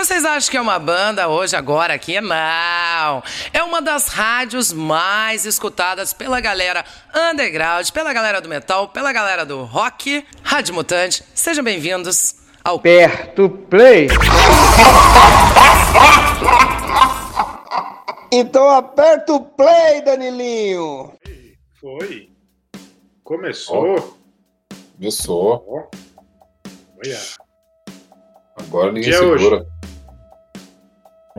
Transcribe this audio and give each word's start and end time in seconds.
Vocês 0.00 0.24
acham 0.24 0.50
que 0.50 0.56
é 0.56 0.60
uma 0.62 0.78
banda 0.78 1.28
hoje, 1.28 1.54
agora 1.54 1.92
aqui? 1.92 2.18
Não! 2.22 3.22
É 3.52 3.62
uma 3.62 3.82
das 3.82 4.08
rádios 4.08 4.72
mais 4.72 5.44
escutadas 5.44 6.14
pela 6.14 6.40
galera 6.40 6.82
underground, 7.14 7.90
pela 7.90 8.10
galera 8.10 8.40
do 8.40 8.48
metal, 8.48 8.88
pela 8.88 9.12
galera 9.12 9.44
do 9.44 9.62
rock. 9.62 10.26
Rádio 10.42 10.72
Mutante, 10.72 11.22
sejam 11.34 11.62
bem-vindos 11.62 12.34
ao 12.64 12.80
Perto 12.80 13.50
Play. 13.68 14.08
Então 18.32 18.70
aperta 18.70 19.34
o 19.34 19.44
play, 19.44 20.00
Danilinho. 20.02 21.12
Foi. 21.78 22.30
Começou. 23.22 24.16
Começou. 24.96 25.90
Olha. 26.96 27.18
Agora 28.56 28.92
ninguém 28.92 29.10
Dia 29.10 29.18
é 29.18 29.22
hoje? 29.22 29.66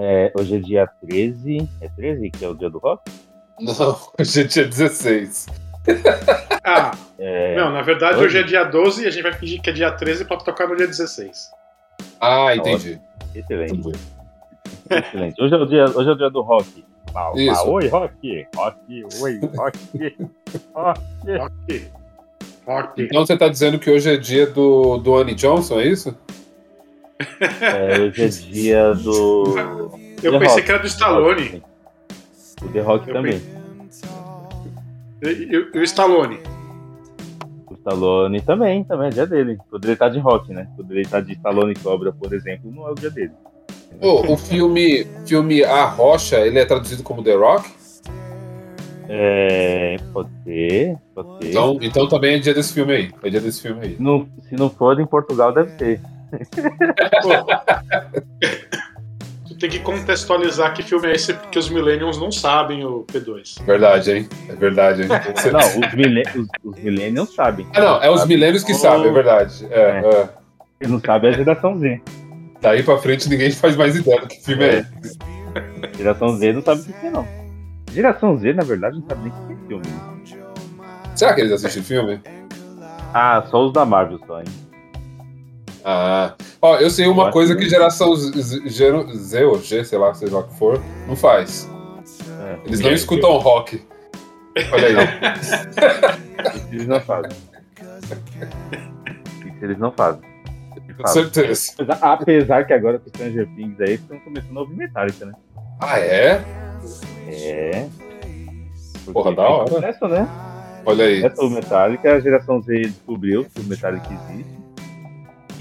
É, 0.04 0.32
hoje 0.36 0.56
é 0.56 0.60
dia 0.60 0.88
13. 1.06 1.70
É 1.80 1.88
13 1.90 2.32
que 2.32 2.44
é 2.44 2.48
o 2.50 2.56
dia 2.56 2.70
do 2.72 2.80
rock? 2.80 3.04
Não, 3.60 3.96
hoje 4.20 4.42
é 4.42 4.44
dia 4.44 4.66
16. 4.68 5.46
Ah, 6.64 6.92
É, 7.18 7.56
não, 7.56 7.72
na 7.72 7.82
verdade 7.82 8.16
hoje? 8.18 8.26
hoje 8.28 8.38
é 8.38 8.44
dia 8.44 8.64
12 8.64 9.04
e 9.04 9.08
a 9.08 9.10
gente 9.10 9.24
vai 9.24 9.34
fingir 9.34 9.60
que 9.62 9.72
é 9.72 9.74
dia 9.74 9.92
13 9.92 10.26
pra 10.26 10.38
tocar 10.38 10.68
no 10.68 10.76
dia 10.76 10.86
16. 10.86 11.50
Ah, 12.20 12.56
entendi. 12.56 13.00
excelente, 13.34 13.70
Tudo 13.82 13.92
bem. 13.92 15.00
excelente. 15.00 15.42
Hoje 15.42 15.54
é 15.56 15.58
o 15.58 15.66
dia, 15.66 15.86
hoje 15.86 16.10
é 16.10 16.12
o 16.12 16.16
dia 16.16 16.30
do 16.30 16.42
rock. 16.42 16.68
Isso. 16.70 16.86
ah, 17.16 17.64
oi, 17.68 17.88
rock. 17.88 18.48
Rock, 18.56 19.04
oi, 19.22 19.40
rock. 19.56 19.80
rock. 20.76 21.00
Ok. 21.40 21.92
Ok. 22.68 23.06
Então 23.06 23.26
você 23.26 23.36
tá 23.36 23.48
dizendo 23.50 23.80
que 23.80 23.90
hoje 23.90 24.14
é 24.14 24.18
dia 24.18 24.46
do, 24.46 24.98
do 25.00 25.16
Annie 25.18 25.34
Johnson, 25.36 25.80
é 25.80 25.88
isso? 25.88 26.16
É, 27.62 28.00
hoje 28.00 28.24
é 28.24 28.28
dia 28.28 28.94
do. 28.94 29.56
Eu 30.24 30.32
The 30.34 30.40
pensei 30.40 30.48
Rock. 30.48 30.62
que 30.64 30.72
era 30.72 30.80
do 30.80 30.88
Stallone. 30.88 31.64
O 32.64 32.68
The 32.70 32.82
Rock 32.82 33.08
Eu 33.08 33.14
também. 33.16 33.42
E, 35.24 35.78
o 35.78 35.84
Stallone. 35.84 36.40
O 37.70 37.74
Stallone 37.74 38.42
também, 38.42 38.84
também 38.84 39.08
é 39.08 39.12
dia 39.12 39.28
dele. 39.28 39.58
Ele 39.84 39.96
tá 39.96 40.10
de 40.10 40.20
rock, 40.20 40.52
né? 40.54 40.68
Ele 40.90 41.06
tá 41.06 41.20
de 41.20 41.34
Stallone 41.34 41.74
Cobra, 41.76 42.12
por 42.12 42.34
exemplo, 42.34 42.72
não 42.72 42.88
é 42.88 42.92
o 42.92 42.96
dia 42.96 43.10
dele. 43.10 43.32
Ô, 44.02 44.34
o 44.34 44.38
filme, 44.38 45.06
filme 45.26 45.64
A 45.64 45.86
Rocha, 45.86 46.40
ele 46.40 46.60
é 46.60 46.66
traduzido 46.66 47.04
como 47.04 47.24
The 47.24 47.36
Rock? 47.36 47.70
É. 49.10 49.98
Pode 50.14 50.30
ser, 50.44 50.96
pode 51.14 51.44
ser. 51.44 51.50
Então, 51.50 51.78
então 51.82 52.08
também 52.08 52.36
é 52.36 52.40
dia 52.40 52.54
desse 52.54 52.74
filme 52.74 52.94
aí. 52.94 53.12
É 53.22 53.30
dia 53.30 53.42
desse 53.42 53.62
filme 53.62 53.82
aí. 53.84 53.96
Não, 54.00 54.28
se 54.48 54.56
não 54.56 54.70
for 54.70 55.00
em 55.00 55.06
Portugal, 55.06 55.54
deve 55.54 55.72
ser. 55.78 56.02
Tu 59.48 59.56
tem 59.56 59.70
que 59.70 59.80
contextualizar 59.80 60.74
que 60.74 60.82
filme 60.82 61.08
é 61.08 61.12
esse, 61.14 61.34
porque 61.34 61.60
os 61.60 61.70
Millennials 61.70 62.18
não 62.18 62.32
sabem 62.32 62.86
o 62.86 63.04
P2. 63.12 63.62
Verdade, 63.66 64.12
hein? 64.12 64.30
É 64.50 64.54
verdade, 64.56 65.02
hein? 65.04 65.08
Não, 65.52 65.60
os, 65.88 65.94
millen 65.94 66.24
os, 66.36 66.48
os 66.64 66.84
millennials 66.84 67.36
sabem. 67.36 67.68
Ah, 67.76 67.82
não, 67.82 68.02
é 68.02 68.10
os 68.10 68.26
milênios 68.26 68.64
que 68.64 68.72
Oh. 68.72 68.76
sabem, 68.76 69.08
é 69.08 69.12
verdade. 69.12 69.68
É, 69.70 69.80
É. 69.80 70.10
é. 70.22 70.30
Quem 70.80 70.90
não 70.90 71.00
sabe 71.00 71.28
é 71.28 71.30
a 71.30 71.34
geração 71.34 71.78
Z. 71.78 72.02
Daí 72.62 72.82
pra 72.82 72.98
frente 72.98 73.30
ninguém 73.30 73.52
faz 73.52 73.76
mais 73.76 73.96
ideia 73.96 74.22
do 74.22 74.28
que 74.28 74.42
filme 74.44 74.64
é. 74.64 74.80
esse. 75.04 75.18
Geração 75.98 76.38
Z 76.38 76.54
não 76.54 76.62
sabe 76.64 76.82
o 76.82 76.86
que 76.86 77.06
é, 77.06 77.10
não. 77.12 77.28
Geração 77.92 78.38
Z, 78.38 78.54
na 78.54 78.64
verdade, 78.64 78.98
não 79.00 79.08
sabe 79.08 79.22
nem 79.22 79.32
o 79.32 79.48
que 79.48 79.54
é 79.54 79.68
filme. 79.68 79.86
Será 81.16 81.34
que 81.36 81.42
eles 81.42 81.52
assistem 81.52 81.84
filme? 81.84 82.20
Ah, 83.14 83.44
só 83.52 83.66
os 83.68 83.74
da 83.74 83.86
Marvel 83.86 84.20
só, 84.26 84.40
hein? 84.40 84.46
Ah. 85.84 86.36
Ó, 86.62 86.78
eu 86.78 86.90
sei 86.90 87.06
Eu 87.06 87.12
uma 87.12 87.24
acho 87.24 87.34
coisa 87.34 87.56
que 87.56 87.64
que 87.64 87.70
geração 87.70 88.16
Z, 88.16 88.40
Z- 88.42 89.44
ou 89.46 89.60
G, 89.60 89.84
sei 89.84 89.98
lá, 89.98 90.14
seja 90.14 90.34
lá 90.36 90.40
o 90.42 90.48
que 90.48 90.56
for, 90.58 90.82
não 91.08 91.16
faz. 91.16 91.70
É, 92.40 92.60
Eles 92.66 92.80
não 92.80 92.92
escutam 92.92 93.38
rock. 93.38 93.82
Olha 94.72 94.88
aí. 94.88 94.96
eles 96.72 96.88
não 96.88 97.00
fazem. 97.00 97.32
Eles 99.62 99.78
não 99.78 99.92
fazem. 99.92 100.22
Com 100.98 101.08
certeza. 101.08 101.72
Apesar, 101.80 102.14
apesar 102.14 102.66
que 102.66 102.74
agora 102.74 103.00
com 103.00 103.06
os 103.06 103.12
Stranger 103.12 103.48
Things 103.56 103.80
aí 103.80 103.94
estão 103.94 104.20
começando 104.20 104.58
a 104.58 104.62
ouvir 104.62 104.76
Metallica, 104.76 105.26
né? 105.26 105.34
Ah, 105.80 106.00
é? 106.00 106.44
É. 107.28 107.88
Porque 109.06 109.14
Porra, 109.14 109.34
da 109.36 109.50
hora. 109.50 109.68
Sucesso, 109.68 110.08
né? 110.08 110.28
Olha 110.86 111.06
aí. 111.06 111.24
Essa 111.24 111.42
o 111.44 111.50
Metallica, 111.50 112.14
a 112.14 112.20
geração 112.20 112.62
Z 112.62 112.82
descobriu 112.82 113.46
que 113.46 113.62
o 113.62 113.64
Metallica 113.64 114.08
existe. 114.30 114.61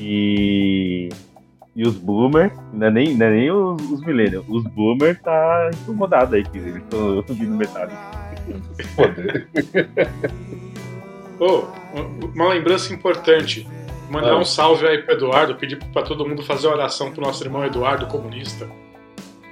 E. 0.00 1.08
E 1.76 1.86
os 1.86 1.96
Boomer, 1.96 2.50
não 2.72 2.88
é 2.88 2.90
nem, 2.90 3.14
não 3.16 3.26
é 3.26 3.30
nem 3.30 3.50
os, 3.50 3.80
os 3.92 4.04
Millennials, 4.04 4.44
os 4.48 4.64
Boomer 4.64 5.20
tá 5.22 5.70
incomodado 5.82 6.34
aí 6.34 6.42
que 6.42 6.58
eles 6.58 6.76
estão 6.76 7.16
ouvindo. 7.18 7.58
Poder. 8.96 9.48
Ô, 11.38 11.64
uma 12.34 12.48
lembrança 12.48 12.92
importante. 12.92 13.66
Mandar 14.10 14.32
Ah. 14.32 14.38
um 14.38 14.44
salve 14.44 14.84
aí 14.86 14.98
pro 14.98 15.14
Eduardo, 15.14 15.54
pedir 15.54 15.76
pra 15.92 16.02
todo 16.02 16.26
mundo 16.28 16.42
fazer 16.42 16.66
oração 16.66 17.12
pro 17.12 17.22
nosso 17.22 17.44
irmão 17.44 17.64
Eduardo, 17.64 18.06
comunista. 18.06 18.68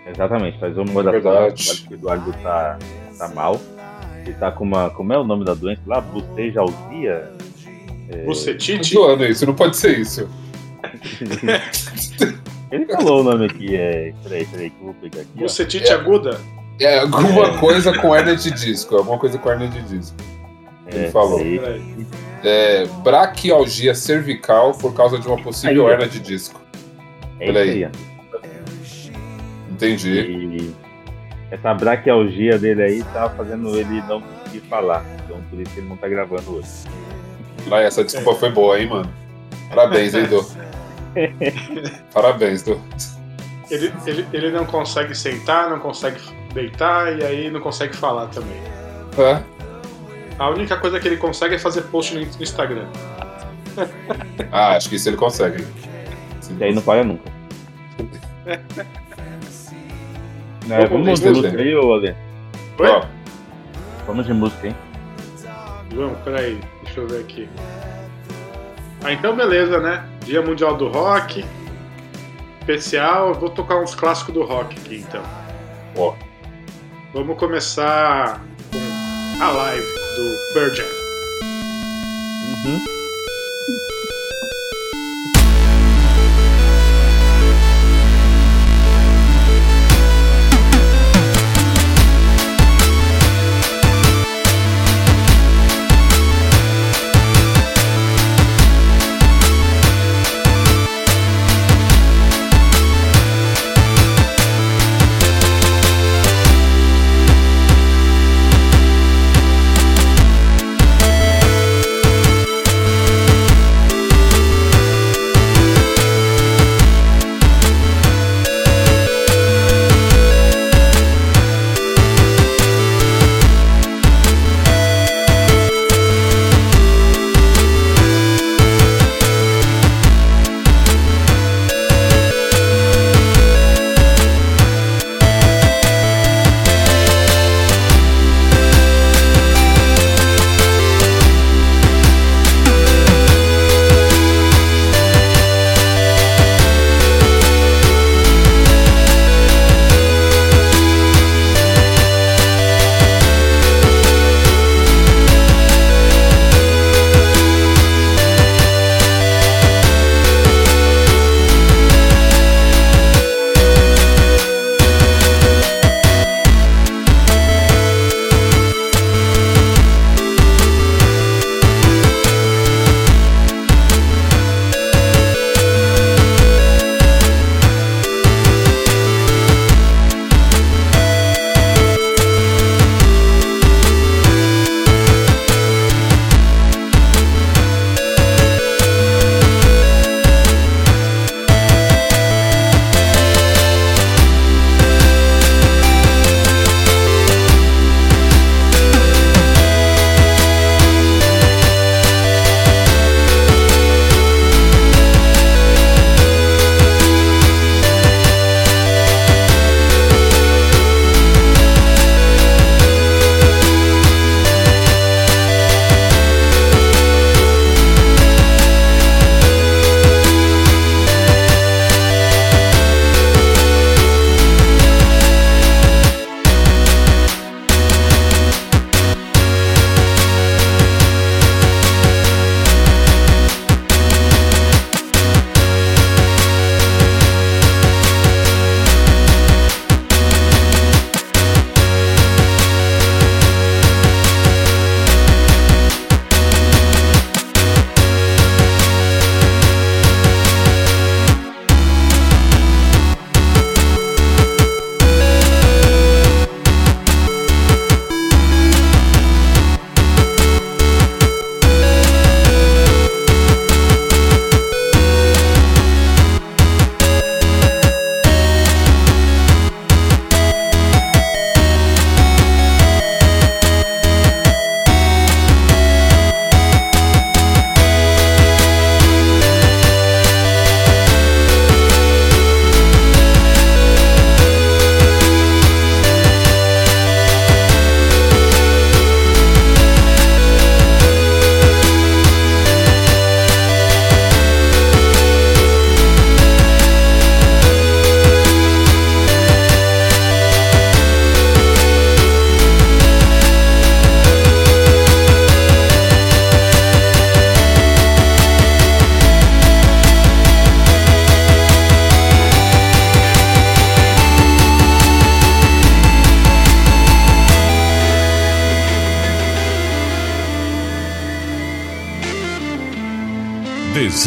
Exatamente, 0.05 0.59
faz 0.59 0.77
uma 0.77 0.93
oração. 0.95 1.13
Verdade. 1.13 1.87
O 1.89 1.95
Eduardo 1.95 2.33
tá, 2.43 2.79
tá 3.17 3.29
mal. 3.29 3.61
Ele 4.25 4.33
tá 4.35 4.51
com 4.51 4.65
uma. 4.65 4.91
Como 4.91 5.13
é 5.13 5.19
o 5.19 5.23
nome 5.25 5.45
da 5.45 5.55
doença 5.55 5.81
lá? 5.87 6.01
Bucejalgia? 6.01 7.13
É. 7.13 7.48
Você, 8.27 8.53
Tá 8.53 8.59
Tite? 8.59 8.95
zoando 8.95 9.25
isso, 9.25 9.47
não 9.47 9.55
pode 9.55 9.77
ser 9.77 9.99
isso. 9.99 10.29
Ele 12.71 12.87
falou 12.87 13.21
o 13.21 13.25
nome 13.25 13.47
aqui, 13.47 13.75
é. 13.77 14.13
Peraí, 14.23 14.45
peraí, 14.47 14.71
que 14.71 14.77
eu 14.81 14.85
vou 14.87 14.95
pegar 14.95 15.21
aqui. 15.23 15.41
Você, 15.41 15.65
Tite 15.65 15.91
aguda? 15.93 16.39
É 16.81 17.01
alguma 17.01 17.59
coisa 17.59 17.93
com 17.99 18.15
hernia 18.15 18.37
de 18.37 18.51
disco. 18.51 18.97
Alguma 18.97 19.19
coisa 19.19 19.39
com 19.39 19.51
hernia 19.51 19.69
de 19.69 19.83
disco. 19.83 20.17
ele 20.87 21.07
É, 21.07 21.11
falou. 21.11 21.39
Peraí. 21.39 22.07
É, 22.45 22.87
braquialgia 23.03 23.95
cervical 23.95 24.73
por 24.73 24.95
causa 24.95 25.19
de 25.19 25.27
uma 25.27 25.39
possível 25.43 25.87
Aí, 25.87 25.93
hernia 25.95 26.09
de 26.09 26.21
disco. 26.21 26.61
É 27.41 27.49
Olha 27.49 27.61
aí. 27.63 27.89
Entendi. 29.71 30.21
E 30.21 30.75
essa 31.51 31.73
braquialgia 31.75 32.59
dele 32.59 32.83
aí 32.83 33.03
tá 33.13 33.31
fazendo 33.31 33.77
ele 33.79 34.03
não 34.09 34.21
conseguir 34.21 34.61
falar. 34.69 35.05
Então 35.25 35.41
por 35.51 35.61
isso 35.61 35.73
que 35.73 35.81
ele 35.81 35.89
não 35.89 35.97
tá 35.97 36.09
gravando 36.09 36.57
hoje. 36.57 36.69
Ah, 37.71 37.81
essa 37.81 38.05
desculpa 38.05 38.35
foi 38.35 38.51
boa, 38.51 38.79
hein, 38.81 38.89
mano? 38.89 39.13
Parabéns, 39.69 40.15
hein, 40.15 40.27
Du? 40.27 40.45
Parabéns, 42.13 42.63
Du. 42.63 42.81
Ele, 43.71 43.93
ele, 44.07 44.27
ele 44.33 44.51
não 44.51 44.65
consegue 44.65 45.15
sentar, 45.15 45.69
não 45.69 45.79
consegue 45.79 46.19
deitar 46.55 47.19
e 47.19 47.25
aí 47.25 47.51
não 47.51 47.61
consegue 47.61 47.95
falar 47.95 48.27
também. 48.29 48.57
É? 49.19 49.43
A 50.39 50.49
única 50.51 50.77
coisa 50.77 50.99
que 50.99 51.09
ele 51.09 51.17
consegue 51.17 51.57
é 51.57 51.59
fazer 51.59 51.83
post 51.83 52.15
no 52.15 52.21
Instagram. 52.21 52.87
Ah, 54.51 54.77
acho 54.77 54.89
que 54.89 54.97
isso 54.97 55.09
ele 55.09 55.17
consegue. 55.17 55.67
E 56.59 56.65
aí 56.65 56.75
não 56.75 56.83
para 56.83 57.05
nunca. 57.05 57.31
É, 60.71 60.87
Vamos 60.87 61.07
vamos 61.07 61.21
de 61.21 61.29
música 61.31 61.63
aí, 61.63 61.75
ô 61.75 61.95
Ale. 61.95 62.15
Oi? 62.79 62.89
Ó, 62.89 63.03
Vamos 64.07 64.27
de 64.27 64.35
música, 64.35 64.67
hein? 64.67 64.77
Vamos, 65.95 66.19
peraí, 66.19 66.61
deixa 66.99 67.01
eu 67.01 67.07
ver 67.07 67.21
aqui. 67.21 67.49
Ah, 69.05 69.13
então 69.13 69.37
beleza, 69.37 69.79
né? 69.79 70.05
Dia 70.25 70.43
Mundial 70.43 70.77
do 70.77 70.89
Rock. 70.89 71.45
Especial, 72.61 73.29
eu 73.29 73.35
vou 73.35 73.49
tocar 73.49 73.77
uns 73.81 73.95
clássicos 73.95 74.35
do 74.35 74.43
rock 74.43 74.77
aqui 74.79 74.97
então. 74.97 75.23
Ó. 75.97 76.15
Vamos 77.15 77.39
começar 77.39 78.45
com 78.71 79.43
a 79.43 79.51
live 79.51 79.87
do 79.87 80.53
Pearl 80.53 80.75
Jam. 80.75 80.87
Uhum. 82.67 82.98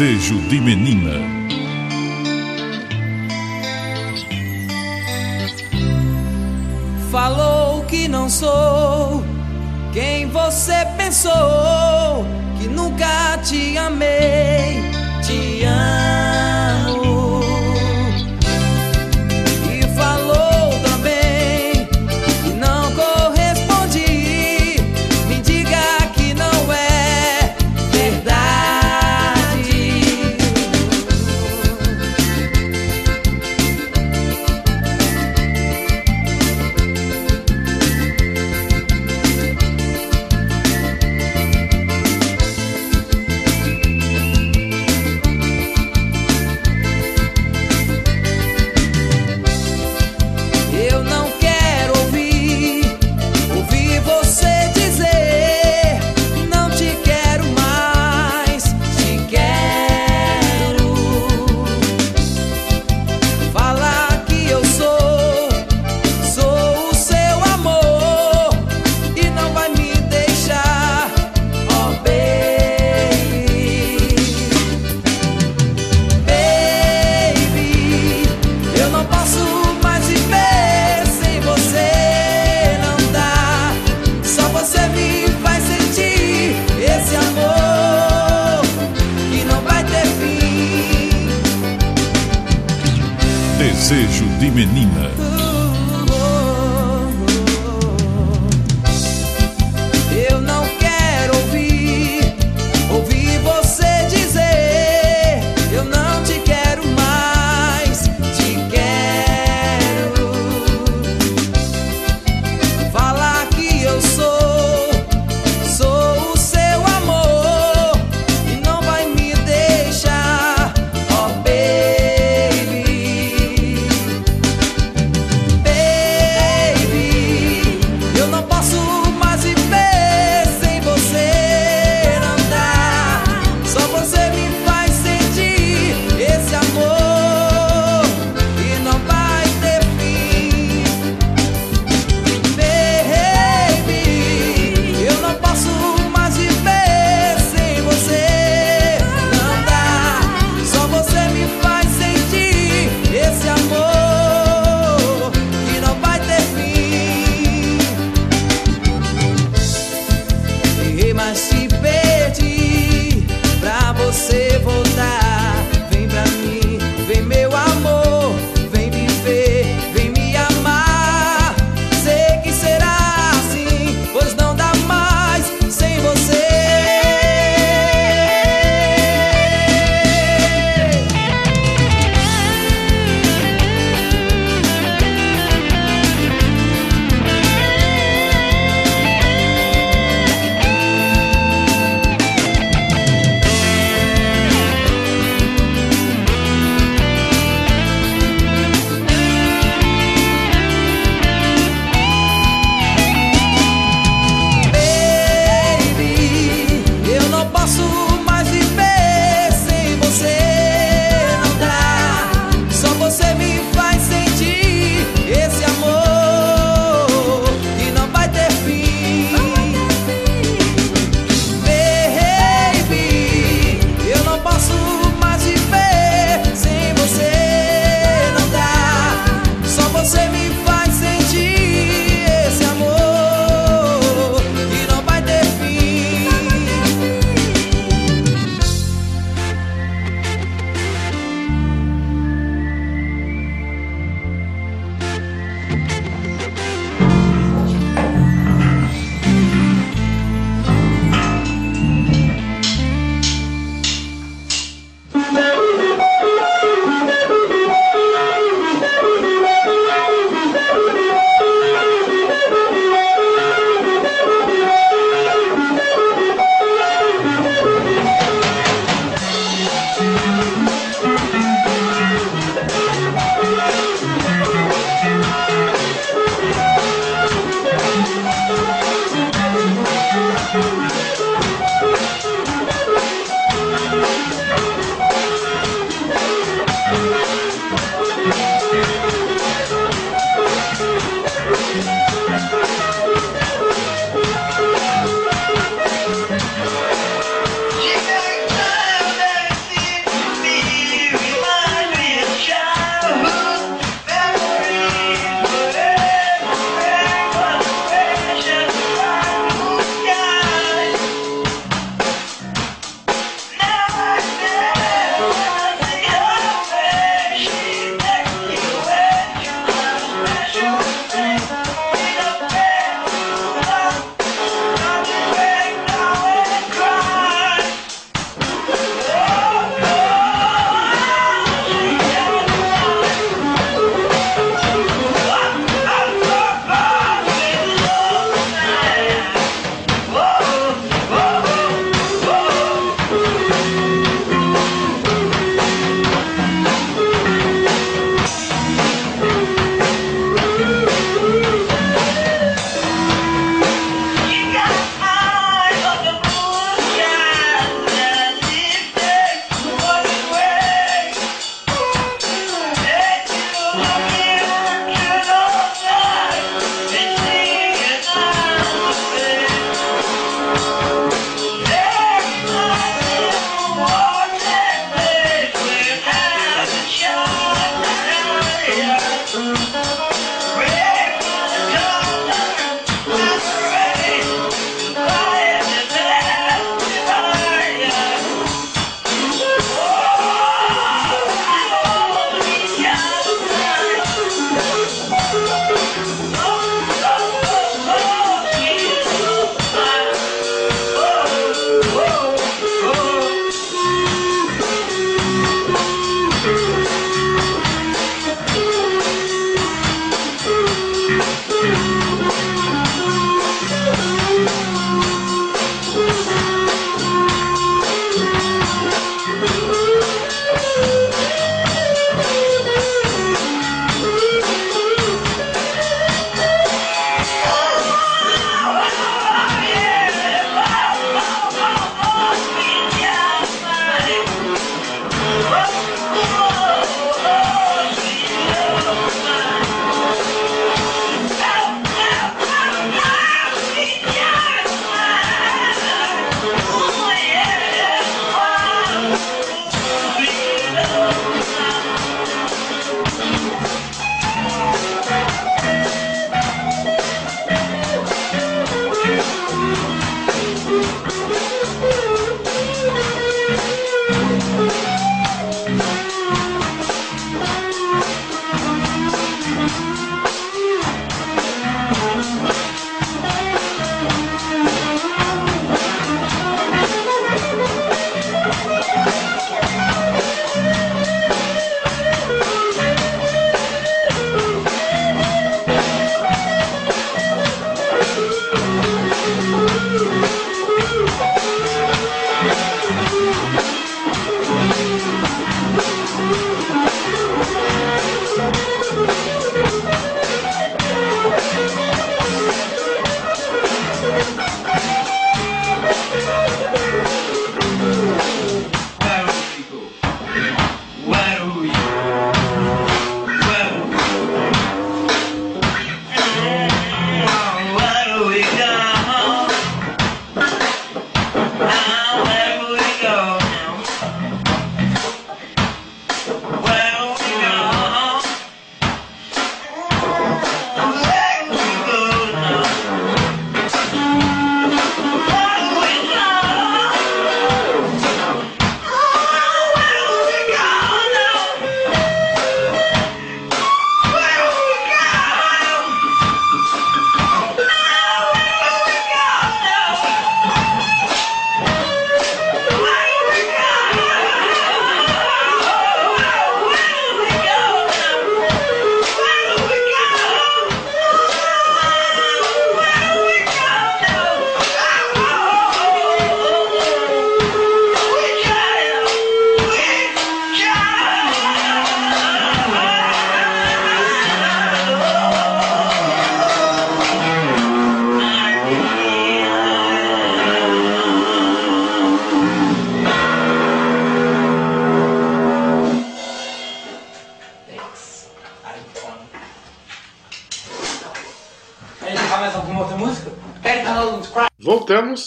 Desejo 0.02 0.40
de 0.48 0.60
Menina. 0.60 1.12
Falou 7.12 7.84
que 7.84 8.08
não 8.08 8.28
sou 8.28 9.22
quem 9.92 10.28
você 10.28 10.84
pensou, 10.96 12.26
que 12.60 12.66
nunca 12.66 13.38
te 13.44 13.78
amei 13.78 14.51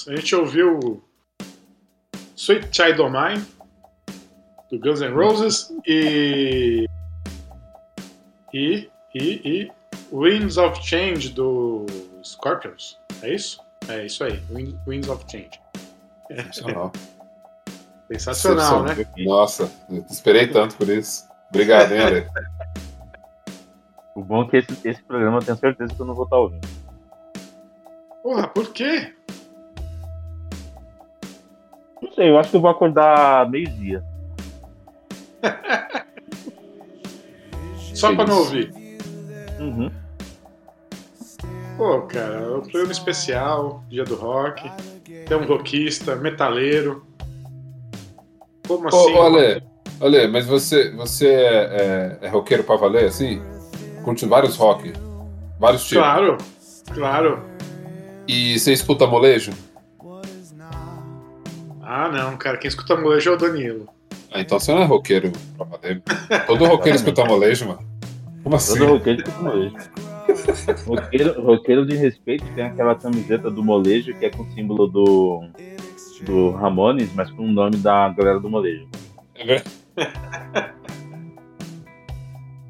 A 0.07 0.15
gente 0.15 0.35
ouviu 0.35 1.03
Sweet 2.35 2.69
Child 2.71 3.01
O' 3.01 3.09
Mine, 3.09 3.45
do 4.69 4.79
Guns 4.79 5.01
N' 5.01 5.13
Roses, 5.13 5.71
e. 5.87 6.85
E. 8.53 8.89
E. 9.15 9.19
e 9.43 9.71
Winds 10.11 10.57
of 10.57 10.81
Change, 10.83 11.29
do 11.29 11.85
Scorpions. 12.23 12.97
É 13.23 13.33
isso? 13.33 13.59
É 13.87 14.05
isso 14.05 14.23
aí, 14.23 14.39
Wind- 14.51 14.75
Winds 14.87 15.09
of 15.09 15.23
Change. 15.29 15.49
Sensacional. 16.27 16.91
Sensacional, 18.11 18.83
né? 18.83 18.95
Nossa, 19.17 19.71
esperei 20.11 20.47
tanto 20.47 20.75
por 20.75 20.87
isso. 20.89 21.23
Obrigado, 21.49 21.91
hein, 21.91 22.01
Ale? 22.01 22.27
O 24.15 24.23
bom 24.23 24.43
é 24.43 24.47
que 24.49 24.57
esse, 24.57 24.87
esse 24.87 25.03
programa 25.03 25.39
eu 25.39 25.43
tenho 25.43 25.57
certeza 25.57 25.93
que 25.93 25.99
eu 25.99 26.05
não 26.05 26.13
vou 26.13 26.25
estar 26.25 26.37
ouvindo. 26.37 26.67
Porra, 28.21 28.47
por 28.47 28.71
quê? 28.71 29.13
Não 32.01 32.11
sei, 32.11 32.29
eu 32.29 32.37
acho 32.37 32.49
que 32.51 32.57
eu 32.57 32.61
vou 32.61 32.69
acordar 32.69 33.49
meio-dia. 33.49 34.03
Só 37.93 38.13
pra 38.13 38.25
não 38.25 38.39
ouvir. 38.39 38.73
Uhum. 39.59 39.89
Pô, 41.77 42.01
cara, 42.03 42.35
é 42.35 42.55
um 42.57 42.61
programa 42.61 42.91
especial, 42.91 43.83
dia 43.89 44.03
do 44.03 44.15
rock. 44.15 44.69
Tem 45.27 45.37
um 45.37 45.45
rockista, 45.45 46.15
metaleiro. 46.15 47.05
Como 48.67 48.87
assim? 48.87 49.13
ô, 49.13 49.21
Ale, 49.21 49.63
Ale, 49.99 50.27
mas 50.27 50.45
você, 50.45 50.91
você 50.91 51.27
é, 51.27 52.17
é, 52.21 52.27
é 52.27 52.29
roqueiro 52.29 52.63
pra 52.63 52.75
valer, 52.75 53.05
assim? 53.05 53.41
Curte 54.03 54.25
vários 54.25 54.55
rock, 54.55 54.93
vários 55.59 55.83
tipos. 55.83 56.03
Claro, 56.03 56.37
claro. 56.93 57.43
E 58.27 58.57
você 58.57 58.73
escuta 58.73 59.05
molejo? 59.05 59.51
Ah, 61.87 62.09
não, 62.09 62.35
cara, 62.35 62.57
quem 62.57 62.67
escuta 62.67 62.95
molejo 62.97 63.29
é 63.29 63.33
o 63.33 63.37
Danilo. 63.37 63.87
Ah, 64.33 64.41
então 64.41 64.59
você 64.59 64.73
não 64.73 64.81
é 64.81 64.85
roqueiro 64.85 65.31
pra 65.55 65.65
valer. 65.65 66.01
Todo 66.47 66.65
roqueiro 66.65 66.95
escuta 66.95 67.23
molejo, 67.23 67.67
mano. 67.67 67.79
Como 68.43 68.55
assim? 68.55 68.79
Todo 68.79 68.93
roqueiro 68.93 69.21
escuta 69.21 69.43
molejo. 69.43 69.75
roqueiro, 70.87 71.41
roqueiro 71.41 71.85
de 71.85 71.95
respeito 71.95 72.43
tem 72.55 72.65
aquela 72.65 72.95
camiseta 72.95 73.51
do 73.51 73.63
molejo 73.63 74.15
que 74.15 74.25
é 74.25 74.31
com 74.31 74.41
o 74.41 74.51
símbolo 74.51 74.87
do, 74.87 75.45
do 76.23 76.51
Ramones, 76.51 77.13
mas 77.13 77.29
com 77.29 77.43
o 77.43 77.51
nome 77.51 77.77
da 77.77 78.09
galera 78.09 78.39
do 78.39 78.49
molejo. 78.49 78.87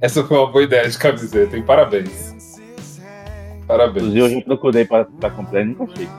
Essa 0.01 0.25
foi 0.25 0.37
uma 0.37 0.51
boa 0.51 0.63
ideia 0.65 0.89
de 0.89 0.97
camiseta, 0.97 1.55
hein? 1.55 1.63
Parabéns. 1.63 2.59
Parabéns. 3.65 4.07
Inclusive, 4.07 4.19
eu 4.19 4.29
já 4.29 4.41
procurei 4.45 4.83
pra, 4.83 5.05
pra 5.05 5.29
comprar 5.29 5.61
e 5.61 5.65
nunca 5.65 5.85
achei. 5.85 6.09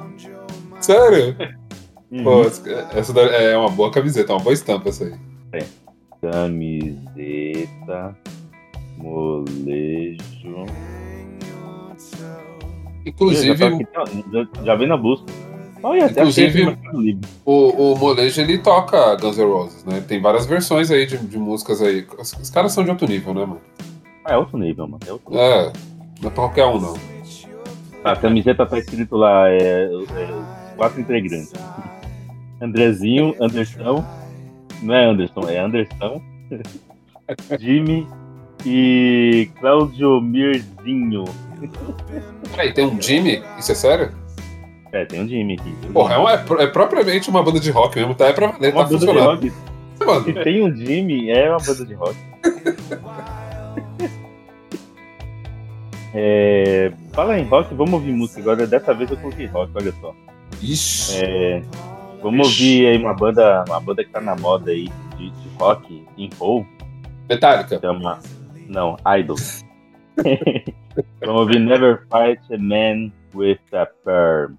Sério? 0.81 1.37
Uhum. 2.11 2.23
Pô, 2.25 2.43
essa 2.43 3.21
é 3.21 3.57
uma 3.57 3.69
boa 3.71 3.91
camiseta, 3.91 4.33
uma 4.33 4.41
boa 4.41 4.53
estampa 4.55 4.89
essa 4.91 5.05
aí. 5.05 5.15
Camiseta, 6.21 8.17
molejo. 8.97 10.67
Inclusive, 13.05 13.57
já, 13.57 13.71
tá 13.71 13.77
aqui, 13.77 14.25
já, 14.33 14.47
já 14.65 14.75
vem 14.75 14.89
na 14.89 14.97
busca. 14.97 15.27
Olha, 15.83 16.07
até 16.07 16.21
Inclusive- 16.23 16.77
Livre. 16.95 17.29
o, 17.45 17.93
o 17.93 17.99
molejo 17.99 18.41
ele 18.41 18.59
toca 18.59 19.15
Guns 19.17 19.37
N' 19.39 19.45
Roses, 19.45 19.85
né? 19.85 20.01
Tem 20.07 20.21
várias 20.21 20.47
versões 20.47 20.91
aí 20.91 21.07
de, 21.07 21.17
de 21.19 21.39
músicas 21.39 21.81
aí. 21.83 22.05
Os, 22.19 22.33
os 22.33 22.51
caras 22.51 22.73
são 22.73 22.83
de 22.83 22.91
outro 22.91 23.07
nível, 23.07 23.33
né, 23.35 23.41
mano? 23.45 23.61
Ah, 24.25 24.33
é 24.35 24.37
outro 24.37 24.59
nível, 24.59 24.89
mano. 24.89 25.01
É 25.07 25.13
outro 25.13 25.31
nível. 25.31 25.45
É, 25.47 25.65
não 26.21 26.29
é 26.29 26.31
pra 26.31 26.31
qualquer 26.31 26.67
um, 26.67 26.81
não. 26.81 26.95
A 28.03 28.17
camiseta 28.17 28.67
tá 28.67 28.79
escrito 28.79 29.17
lá, 29.17 29.49
é, 29.49 29.85
é, 29.85 29.89
os 29.91 30.09
quatro 30.77 31.01
integrantes. 31.01 31.53
Andrezinho, 32.61 33.35
Anderson, 33.41 34.05
não 34.83 34.95
é 34.95 35.05
Anderson, 35.07 35.49
é 35.49 35.59
Anderson, 35.59 36.23
Jimmy 37.59 38.07
e 38.65 39.51
Claudio 39.61 40.21
Mirzinho. 40.21 41.25
Peraí, 42.51 42.73
tem 42.73 42.87
um 42.87 43.01
Jimmy? 43.01 43.43
Isso 43.59 43.73
é 43.73 43.75
sério? 43.75 44.11
É, 44.93 45.05
tem 45.05 45.21
um 45.23 45.29
Jimmy 45.29 45.55
aqui. 45.55 45.75
Porra, 45.93 46.15
é, 46.15 46.19
uma- 46.19 46.33
é 46.33 46.65
é 46.65 46.67
propriamente 46.67 47.29
uma 47.29 47.43
banda 47.43 47.61
de 47.61 47.71
rock 47.71 47.99
mesmo, 47.99 48.15
tá? 48.15 48.27
É 48.29 48.33
pra 48.33 48.49
valer, 48.49 48.73
uma 48.73 48.85
tá 48.85 48.91
banda 48.91 48.99
de 48.99 49.07
funcionando. 49.07 49.31
rock. 49.43 49.53
Mano, 50.07 50.25
Se 50.25 50.33
tem 50.45 50.63
um 50.65 50.75
Jimmy, 50.75 51.31
é 51.31 51.49
uma 51.51 51.59
banda 51.59 51.85
de 51.85 51.95
rock. 51.95 52.17
É, 56.15 56.93
fala 57.13 57.39
em 57.39 57.45
rock, 57.45 57.75
vamos 57.75 57.93
ouvir 57.95 58.13
música 58.13 58.41
agora. 58.41 58.67
Dessa 58.67 58.95
vez 58.95 59.11
eu 59.11 59.17
coloquei 59.19 59.47
rock, 59.47 59.71
olha 59.75 59.93
só. 60.01 60.15
ixi. 60.63 61.23
É, 61.25 61.63
vamos 62.23 62.49
ouvir 62.49 62.87
aí 62.87 62.99
uma 62.99 63.15
banda, 63.15 63.65
uma 63.69 63.81
banda 63.81 64.05
que 64.05 64.11
tá 64.11 64.21
na 64.21 64.37
moda 64.37 64.71
aí 64.71 64.89
de, 65.17 65.31
de 65.31 65.49
rock 65.59 66.07
em 66.17 66.29
Paul, 66.31 66.67
Metallica. 67.29 67.81
chama. 67.81 68.19
Não, 68.69 68.97
Idol. 69.19 69.37
vamos 71.21 71.41
ouvir 71.43 71.61
Never 71.61 72.07
Fight 72.11 72.41
a 72.53 72.59
Man 72.59 73.13
with 73.35 73.59
a 73.73 73.87
Perm. 74.05 74.57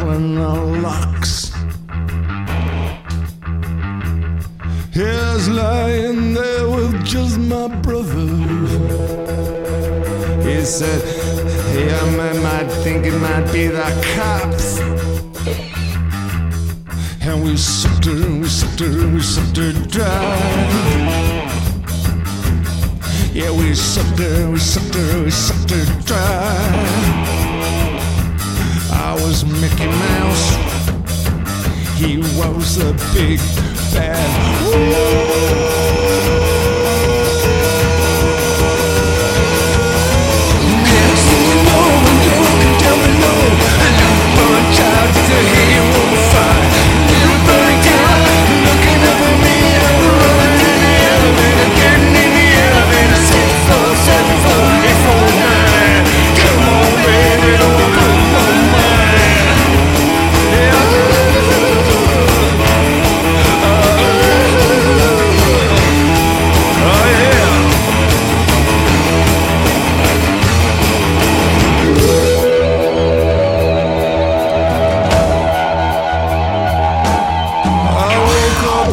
Rattling 0.00 0.34
the 0.34 0.80
locks. 0.82 1.52
Was 4.96 5.48
lying 5.48 6.34
there 6.34 6.68
with 6.68 7.04
just 7.04 7.38
my 7.38 7.68
brother. 7.68 8.26
He 10.42 10.64
said, 10.64 11.00
Yeah, 11.74 12.16
man, 12.16 12.44
I 12.44 12.64
think 12.82 13.06
it 13.06 13.18
might 13.18 13.50
be 13.52 13.68
the 13.68 13.88
cops. 14.14 14.80
And 17.22 17.44
we 17.44 17.56
sucked 17.56 18.04
her, 18.06 18.12
and 18.12 18.42
we 18.42 18.48
sucked 18.48 18.80
her, 18.80 18.86
and 18.86 19.14
we 19.14 19.20
sucked 19.20 19.56
her 19.56 19.72
dry. 19.88 20.36
Yeah, 23.32 23.52
we 23.52 23.74
sucked 23.74 24.18
her, 24.18 24.50
we 24.50 24.58
sucked 24.58 24.94
her, 24.94 25.24
we 25.24 25.30
sucked 25.30 25.70
her 25.70 26.02
dry. 26.02 26.09
Was 32.60 32.76
a 32.76 32.92
big 33.14 33.38
bad. 33.94 34.89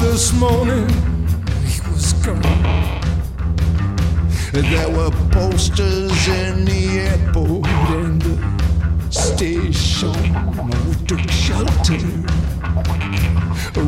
This 0.02 0.34
morning, 0.34 0.88
he 1.66 1.80
was 1.90 2.14
gone. 2.26 2.42
There 4.52 4.90
were 4.90 5.12
posters 5.32 6.28
in 6.28 6.66
the 6.66 7.00
airport 7.00 7.68
and 7.68 8.22
the 8.22 9.12
station. 9.12 10.14
We 10.88 10.96
took 11.06 11.30
shelter. 11.30 12.00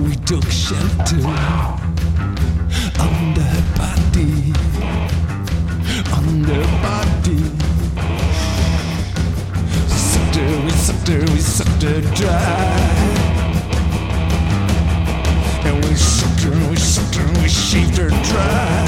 We 0.06 0.16
took 0.26 0.46
shelter 0.52 1.20
under 3.00 3.52
body, 3.78 4.54
under 6.14 6.64
body. 6.86 7.40
Sucked 9.88 10.36
her, 10.36 10.66
we 10.66 10.72
sucked 10.72 11.08
her, 11.08 11.22
we 11.22 11.40
sucked 11.40 11.84
her 11.84 12.02
dry. 12.16 12.99
And 15.70 15.86
we 15.86 15.94
sucked 15.94 16.42
her, 16.42 16.52
and 16.52 16.70
we 16.72 16.78
sucked 16.78 17.16
her, 17.16 17.26
and 17.28 17.38
we 17.38 17.48
shaved 17.48 17.98
her 17.98 18.10
dry. 18.10 18.88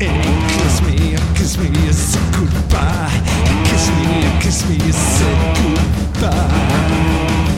And 0.00 0.24
he 0.24 0.34
kissed 0.54 0.82
me, 0.84 1.14
and 1.14 1.36
kissed 1.36 1.58
me, 1.58 1.66
and 1.66 1.94
said 1.94 2.32
goodbye. 2.32 3.10
He 3.48 3.54
kissed 3.68 3.92
me, 3.96 4.04
and 4.24 4.40
kissed 4.40 4.68
me, 4.68 4.76
and 4.76 4.94
said 4.94 5.56
goodbye. 6.14 7.57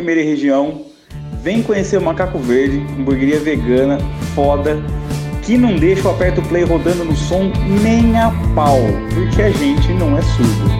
Limeira 0.00 0.22
e 0.22 0.24
região. 0.24 0.86
Vem 1.42 1.62
conhecer 1.62 1.98
o 1.98 2.02
Macaco 2.02 2.38
Verde, 2.38 2.78
hamburgueria 2.98 3.38
vegana, 3.38 3.98
foda, 4.34 4.82
que 5.42 5.58
não 5.58 5.76
deixa 5.76 6.08
o 6.08 6.10
aperto 6.10 6.40
play 6.40 6.64
rodando 6.64 7.04
no 7.04 7.14
som 7.14 7.52
nem 7.82 8.18
a 8.18 8.32
pau, 8.54 8.78
porque 9.12 9.42
a 9.42 9.50
gente 9.50 9.92
não 9.92 10.16
é 10.16 10.22
surdo. 10.22 10.70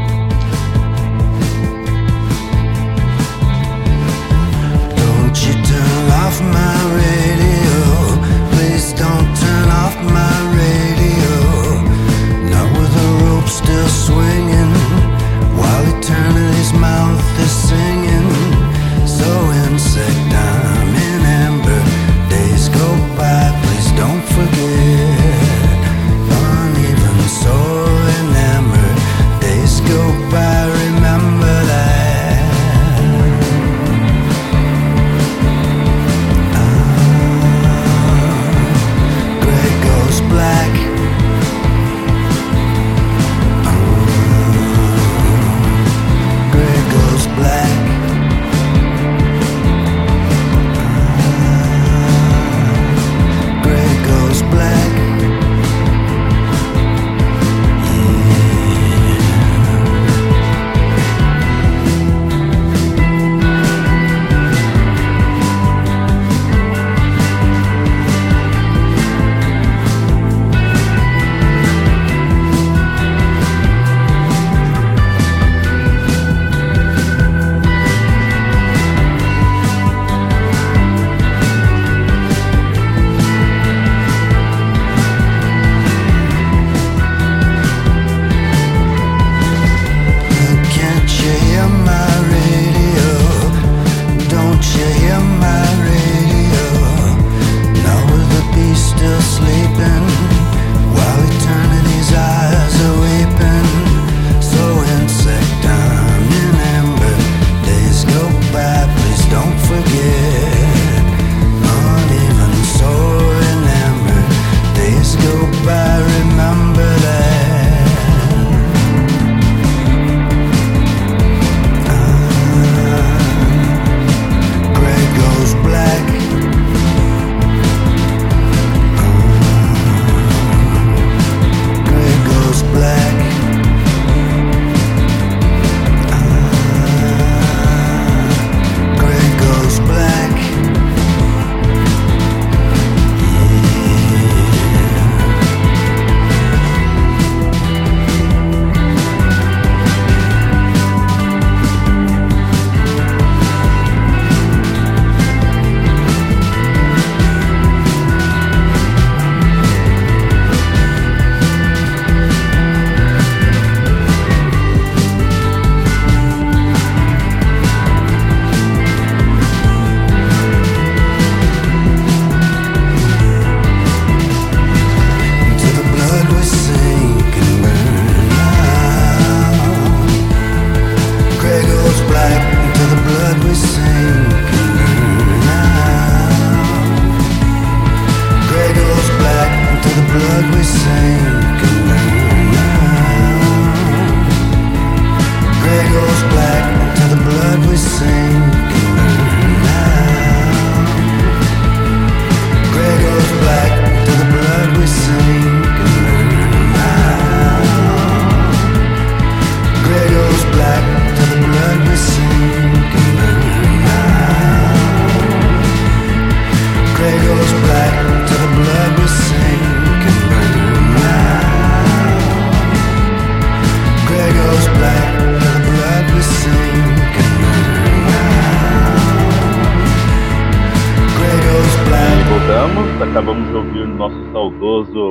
Don't 4.96 5.46
you 5.46 5.70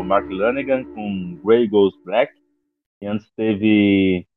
Mark 0.09 0.27
Lanegan 0.27 0.83
com 0.95 1.35
Grey 1.43 1.67
Goes 1.67 1.95
Black. 2.03 2.33
E 2.99 3.05
antes 3.05 3.29
teve 3.37 4.27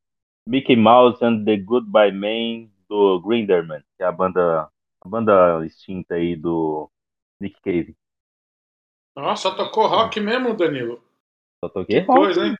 Mickey 0.46 0.76
Mouse 0.76 1.24
and 1.24 1.46
the 1.46 1.56
Goodbye 1.56 2.12
Man 2.12 2.68
do 2.90 3.18
Grinderman, 3.22 3.82
que 3.96 4.02
é 4.02 4.06
a 4.06 4.12
banda, 4.12 4.68
a 5.00 5.08
banda 5.08 5.64
extinta 5.64 6.16
aí 6.16 6.37
do 6.37 6.90
Nick 7.40 7.58
Cave. 7.62 7.96
Nossa, 9.16 9.48
só 9.48 9.54
tocou 9.56 9.87
rock 9.87 10.20
mesmo, 10.20 10.55
Danilo. 10.55 11.03
Só 11.64 11.70
toquei 11.70 12.03
Que 12.03 12.07
rock, 12.07 12.20
coisa, 12.20 12.47
hein? 12.47 12.57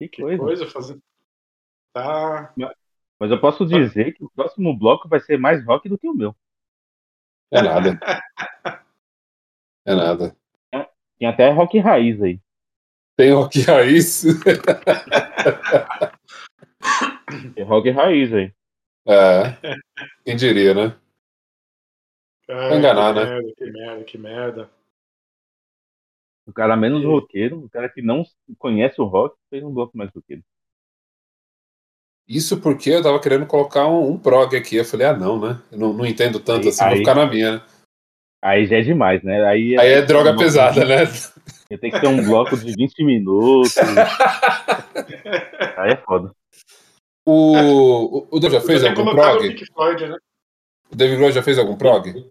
Que 0.00 0.08
Que 0.08 0.22
coisa. 0.22 0.42
coisa 0.42 0.66
fazer. 0.66 0.98
Tá. 1.92 2.52
Mas 3.20 3.30
eu 3.30 3.40
posso 3.40 3.64
dizer 3.64 4.12
que 4.14 4.24
o 4.24 4.30
próximo 4.30 4.76
bloco 4.76 5.08
vai 5.08 5.20
ser 5.20 5.38
mais 5.38 5.64
rock 5.64 5.88
do 5.88 5.96
que 5.96 6.08
o 6.08 6.14
meu. 6.14 6.34
É 7.52 7.62
nada. 7.62 7.98
É 9.86 9.94
nada. 9.94 10.37
Tem 11.18 11.28
até 11.28 11.50
rock 11.50 11.78
raiz 11.78 12.20
aí. 12.22 12.40
Tem 13.16 13.32
rock 13.32 13.60
raiz. 13.62 14.24
Tem 17.54 17.64
rock 17.64 17.90
raiz 17.90 18.32
aí. 18.32 18.52
É. 19.06 19.76
Quem 20.24 20.36
diria, 20.36 20.74
né? 20.74 20.96
Ai, 22.48 22.78
enganar, 22.78 23.14
que 23.14 23.20
né? 23.20 23.26
Merda, 23.30 23.52
que 23.56 23.70
merda, 23.70 24.04
que 24.04 24.18
merda. 24.18 24.70
O 26.46 26.52
cara 26.52 26.76
menos 26.76 27.02
E- 27.02 27.06
roqueiro, 27.06 27.64
o 27.64 27.68
cara 27.68 27.88
que 27.88 28.00
não 28.00 28.24
conhece 28.58 29.00
o 29.00 29.04
rock, 29.04 29.36
fez 29.50 29.62
um 29.62 29.72
bloco 29.72 29.96
mais 29.96 30.10
roqueiro. 30.14 30.42
Isso 32.26 32.60
porque 32.60 32.90
eu 32.90 33.02
tava 33.02 33.20
querendo 33.20 33.46
colocar 33.46 33.86
um, 33.86 34.10
um 34.12 34.18
prog 34.18 34.54
aqui. 34.56 34.76
Eu 34.76 34.84
falei, 34.84 35.06
ah, 35.06 35.16
não, 35.16 35.40
né? 35.40 35.62
Eu 35.72 35.78
não, 35.78 35.92
não 35.92 36.06
entendo 36.06 36.38
tanto 36.40 36.64
Aí- 36.64 36.68
assim, 36.68 36.84
vou 36.84 36.92
aí- 36.92 36.98
ficar 36.98 37.14
na 37.14 37.26
minha, 37.26 37.52
né? 37.56 37.62
Aí 38.42 38.66
já 38.66 38.78
é 38.78 38.82
demais, 38.82 39.22
né? 39.22 39.44
Aí, 39.44 39.78
Aí 39.78 39.92
é 39.92 40.02
droga 40.02 40.32
um- 40.32 40.36
pesada, 40.36 40.84
né? 40.84 41.06
Tem 41.80 41.90
que 41.90 42.00
ter 42.00 42.08
um 42.08 42.24
bloco 42.24 42.56
de 42.56 42.72
20 42.72 43.04
minutos. 43.04 43.76
Aí 45.76 45.92
é 45.92 45.96
foda. 45.96 46.32
O, 47.26 48.20
o, 48.20 48.28
o 48.32 48.40
Dave 48.40 48.54
já 48.54 48.60
fez 48.62 48.82
algum 48.82 49.04
prog? 49.10 49.66
Floyd, 49.66 50.06
né? 50.08 50.16
O 50.90 50.96
David 50.96 51.18
Grohl 51.18 51.32
já 51.32 51.42
fez 51.42 51.58
algum 51.58 51.76
prog? 51.76 52.26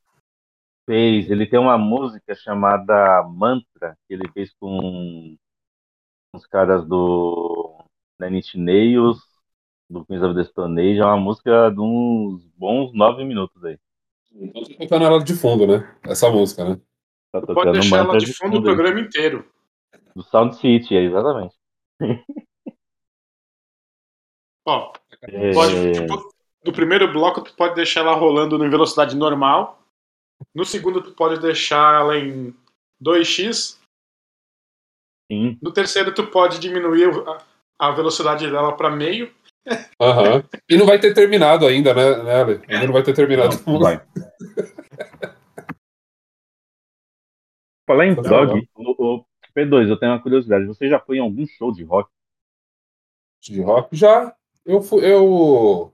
Fez. 0.89 1.29
Ele 1.29 1.45
tem 1.45 1.59
uma 1.59 1.77
música 1.77 2.33
chamada 2.33 3.21
Mantra, 3.29 3.95
que 4.07 4.15
ele 4.15 4.27
fez 4.33 4.51
com 4.59 5.35
os 6.33 6.47
caras 6.47 6.83
do 6.87 7.77
Nine 8.19 8.41
Nails, 8.55 9.19
do 9.87 10.03
Queens 10.05 10.23
of 10.23 10.33
the 10.33 10.43
Stone 10.45 10.81
Age. 10.81 10.99
É 10.99 11.05
uma 11.05 11.17
música 11.17 11.69
de 11.69 11.79
uns 11.79 12.43
bons 12.57 12.91
nove 12.93 13.23
minutos 13.23 13.63
aí. 13.63 13.77
Então 14.39 14.63
tá 14.63 14.69
tocando 14.79 15.05
ela 15.05 15.23
de 15.23 15.33
fundo, 15.33 15.65
né? 15.67 15.97
Essa 16.03 16.29
música, 16.29 16.63
né? 16.63 16.79
Tá 17.31 17.41
Pode 17.41 17.71
deixar 17.71 17.97
ela 17.97 18.17
de 18.17 18.31
fundo 18.33 18.55
o 18.55 18.57
aí. 18.57 18.63
programa 18.63 18.99
inteiro. 18.99 19.51
Do 20.15 20.23
Sound 20.23 20.55
City, 20.57 20.95
é, 20.95 21.03
exatamente. 21.03 21.55
Ó, 24.65 24.93
É, 25.21 25.53
pode, 25.53 25.91
tipo, 25.93 26.33
no 26.65 26.73
primeiro 26.73 27.11
bloco 27.11 27.41
tu 27.41 27.55
pode 27.55 27.73
deixar 27.75 28.01
ela 28.01 28.13
rolando 28.13 28.63
em 28.63 28.69
velocidade 28.69 29.15
normal. 29.15 29.81
No 30.53 30.65
segundo 30.65 31.01
tu 31.01 31.13
pode 31.13 31.39
deixar 31.39 32.01
ela 32.01 32.17
em 32.17 32.53
2x. 33.01 33.79
sim. 35.31 35.57
No 35.61 35.71
terceiro 35.71 36.13
tu 36.13 36.27
pode 36.27 36.59
diminuir 36.59 37.09
a 37.79 37.91
velocidade 37.91 38.49
dela 38.49 38.75
para 38.75 38.89
meio. 38.89 39.33
Aham. 39.99 40.43
E 40.69 40.77
não 40.77 40.85
vai 40.85 40.99
ter 40.99 41.13
terminado 41.13 41.65
ainda, 41.65 41.93
né, 41.93 42.23
né 42.23 42.35
Ale? 42.35 42.61
Ainda 42.67 42.85
não 42.85 42.93
vai 42.93 43.03
ter 43.03 43.13
terminado. 43.13 43.59
Não 43.65 43.79
vai. 43.79 44.01
Falar 47.85 48.05
em 48.05 48.15
prog, 48.15 48.67
o, 48.75 49.17
o 49.17 49.25
P2, 49.55 49.89
eu 49.89 49.97
tenho 49.97 50.11
uma 50.11 50.21
curiosidade. 50.21 50.65
Você 50.65 50.89
já 50.89 50.99
foi 50.99 51.17
em 51.17 51.21
algum 51.21 51.45
show 51.47 51.71
de 51.71 51.83
rock? 51.83 52.09
De 53.41 53.61
rock 53.61 53.95
já. 53.95 54.35
Eu, 54.65 54.81
fui, 54.81 55.05
eu, 55.05 55.93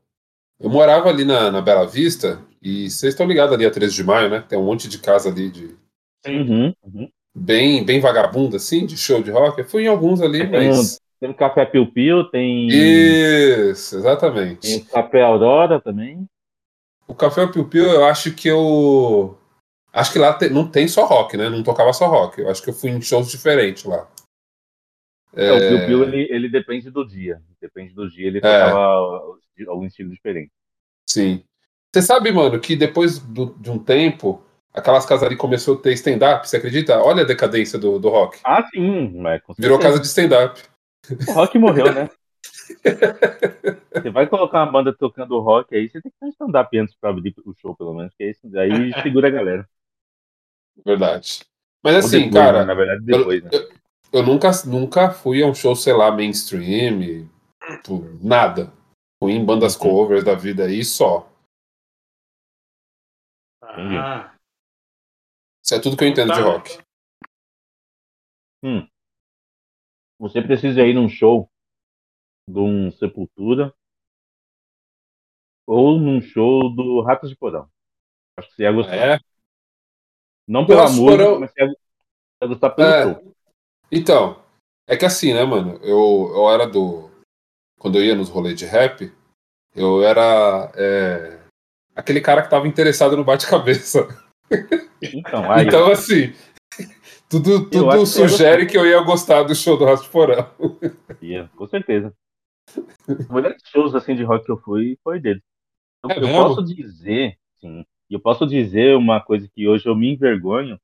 eu 0.59 0.69
morava 0.69 1.09
ali 1.09 1.23
na, 1.23 1.51
na 1.51 1.61
Bela 1.61 1.85
Vista 1.85 2.41
e 2.61 2.89
vocês 2.89 3.13
estão 3.13 3.27
ligados 3.27 3.53
ali 3.53 3.65
a 3.65 3.71
13 3.71 3.93
de 3.95 4.03
maio, 4.03 4.29
né? 4.29 4.41
Tem 4.41 4.57
um 4.57 4.65
monte 4.65 4.89
de 4.89 4.97
casa 4.97 5.29
ali 5.29 5.51
de 5.51 5.77
Uhum, 6.25 6.73
uhum. 6.83 7.09
bem, 7.35 7.83
bem 7.83 7.99
vagabunda, 7.99 8.55
assim, 8.55 8.85
de 8.85 8.97
show 8.97 9.21
de 9.21 9.29
rock. 9.29 9.59
Eu 9.59 9.65
fui 9.65 9.83
em 9.83 9.87
alguns 9.87 10.21
ali, 10.21 10.47
mas. 10.47 10.99
Tem 11.23 11.29
o 11.29 11.33
Café 11.33 11.65
Piu 11.65 11.89
Piu, 11.89 12.25
tem, 12.25 12.67
Isso, 12.67 13.91
tem 13.91 13.99
exatamente. 13.99 14.75
o 14.75 14.85
Café 14.87 15.21
Aurora 15.21 15.79
também. 15.79 16.27
O 17.07 17.15
Café 17.15 17.47
Piu 17.47 17.65
Piu, 17.65 17.85
eu 17.85 18.03
acho 18.03 18.33
que 18.33 18.49
eu. 18.49 19.37
Acho 19.93 20.11
que 20.11 20.19
lá 20.19 20.33
te- 20.33 20.49
não 20.49 20.69
tem 20.69 20.85
só 20.85 21.05
rock, 21.05 21.37
né? 21.37 21.47
Não 21.49 21.63
tocava 21.63 21.93
só 21.93 22.07
rock. 22.07 22.41
Eu 22.41 22.49
acho 22.49 22.61
que 22.61 22.71
eu 22.71 22.73
fui 22.73 22.89
em 22.89 23.01
shows 23.01 23.31
diferentes 23.31 23.85
lá. 23.85 24.05
É, 25.33 25.49
o 25.53 25.59
Piu 25.59 25.85
Piu, 25.85 26.03
ele, 26.03 26.27
ele 26.29 26.49
depende 26.49 26.91
do 26.91 27.07
dia. 27.07 27.41
Depende 27.61 27.93
do 27.93 28.09
dia, 28.09 28.27
ele 28.27 28.41
tocava 28.41 29.39
algum 29.69 29.85
estilo 29.85 30.09
diferente. 30.09 30.51
Sim. 31.09 31.41
Você 31.95 32.01
sabe, 32.01 32.33
mano, 32.33 32.59
que 32.59 32.75
depois 32.75 33.17
do- 33.17 33.55
de 33.57 33.71
um 33.71 33.79
tempo, 33.79 34.43
aquelas 34.73 35.05
casas 35.05 35.25
ali 35.25 35.37
começou 35.37 35.75
a 35.77 35.81
ter 35.81 35.93
stand-up, 35.93 36.49
você 36.49 36.57
acredita? 36.57 37.01
Olha 37.01 37.23
a 37.23 37.25
decadência 37.25 37.79
do, 37.79 37.97
do 37.97 38.09
rock. 38.09 38.39
Ah, 38.43 38.61
sim, 38.73 39.23
com 39.45 39.53
Virou 39.57 39.79
casa 39.79 40.01
de 40.01 40.07
stand-up. 40.07 40.72
O 41.27 41.33
rock 41.33 41.57
morreu, 41.57 41.93
né? 41.93 42.09
Você 43.93 44.09
vai 44.09 44.27
colocar 44.27 44.63
uma 44.63 44.71
banda 44.71 44.93
tocando 44.93 45.39
rock 45.39 45.75
aí, 45.75 45.87
você 45.87 46.01
tem 46.01 46.11
que 46.11 46.17
ter 46.19 46.25
um 46.25 46.29
stand-up 46.29 46.77
antes 46.77 46.95
pra 46.95 47.09
abrir 47.09 47.33
o 47.45 47.53
show, 47.53 47.75
pelo 47.75 47.93
menos, 47.93 48.13
que 48.15 48.23
é 48.23 48.31
isso, 48.31 48.41
aí 48.57 48.91
segura 49.01 49.27
a 49.27 49.31
galera. 49.31 49.69
Verdade. 50.85 51.45
Mas 51.83 51.93
Ou 51.93 51.99
assim, 51.99 52.23
depois, 52.23 52.33
cara, 52.33 52.59
né? 52.59 52.65
Na 52.65 52.73
verdade, 52.73 53.03
eu, 53.07 53.17
depois, 53.19 53.43
né? 53.43 53.49
eu- 53.53 53.69
eu 54.11 54.23
nunca, 54.23 54.49
nunca 54.65 55.11
fui 55.11 55.41
a 55.43 55.47
um 55.47 55.53
show, 55.53 55.75
sei 55.75 55.93
lá, 55.93 56.11
mainstream, 56.11 57.29
tipo, 57.81 58.03
nada. 58.21 58.71
Fui 59.21 59.31
em 59.33 59.45
bandas 59.45 59.75
covers 59.75 60.23
da 60.23 60.35
vida 60.35 60.65
aí 60.65 60.83
só. 60.83 61.31
Ah, 63.61 64.35
Isso 65.63 65.75
é 65.75 65.79
tudo 65.79 65.95
que 65.95 66.03
eu 66.03 66.07
entendo 66.07 66.33
de 66.33 66.39
Tá. 66.39 66.45
rock. 66.45 66.77
Você 70.23 70.41
precisa 70.41 70.81
ir 70.87 70.93
num 70.93 71.09
show 71.09 71.49
de 72.49 72.57
um 72.57 72.89
Sepultura 72.91 73.73
ou 75.67 75.99
num 75.99 76.21
show 76.21 76.73
do 76.73 77.01
Ratos 77.01 77.29
de 77.29 77.35
Porão. 77.35 77.69
Acho 78.39 78.47
que 78.47 78.55
você 78.55 78.63
ia 78.63 78.71
gostar. 78.71 78.95
É? 78.95 79.19
Não 80.47 80.65
pela 80.65 80.85
de 80.85 80.93
música, 80.93 81.23
Porão- 81.23 81.39
mas 81.41 81.51
você 81.51 81.61
ia 81.61 82.47
gostar 82.47 82.69
pelo 82.69 82.87
É. 82.87 83.03
show. 83.03 83.33
Então, 83.91 84.41
é 84.87 84.95
que 84.95 85.03
assim, 85.05 85.33
né, 85.33 85.43
mano? 85.43 85.73
Eu, 85.83 86.31
eu 86.33 86.49
era 86.49 86.65
do. 86.65 87.11
Quando 87.77 87.97
eu 87.97 88.05
ia 88.05 88.15
nos 88.15 88.29
rolês 88.29 88.57
de 88.57 88.65
rap, 88.65 89.11
eu 89.75 90.01
era. 90.03 90.71
é, 90.73 91.37
aquele 91.93 92.21
cara 92.21 92.41
que 92.41 92.49
tava 92.49 92.65
interessado 92.65 93.17
no 93.17 93.25
bate-cabeça. 93.25 94.07
Então, 95.01 95.51
aí, 95.51 95.67
Então, 95.67 95.91
assim. 95.91 96.31
Tudo, 97.33 97.65
tudo 97.69 97.89
que 97.89 97.97
eu 97.97 98.05
sugere 98.05 98.65
que 98.67 98.77
eu 98.77 98.85
ia 98.85 99.01
gostar 99.01 99.43
do 99.43 99.55
show 99.55 99.77
do 99.77 99.85
Rastro 99.85 100.09
Porão. 100.11 100.47
ia, 101.21 101.49
com 101.55 101.67
certeza. 101.67 102.13
Os 103.07 103.27
melhores 103.27 103.61
shows 103.65 103.95
assim 103.95 104.15
de 104.15 104.23
rock 104.23 104.45
que 104.45 104.51
eu 104.51 104.57
fui 104.57 104.97
foi 105.03 105.19
dele. 105.19 105.41
Eu, 106.03 106.09
É 106.11 106.15
eu 106.15 106.21
mesmo? 106.21 106.35
posso 106.43 106.63
dizer, 106.63 107.37
sim, 107.55 107.85
eu 108.09 108.19
posso 108.19 108.45
dizer 108.45 108.95
uma 108.95 109.21
coisa 109.21 109.49
que 109.53 109.67
hoje 109.67 109.87
eu 109.87 109.95
me 109.95 110.13
envergonho, 110.13 110.79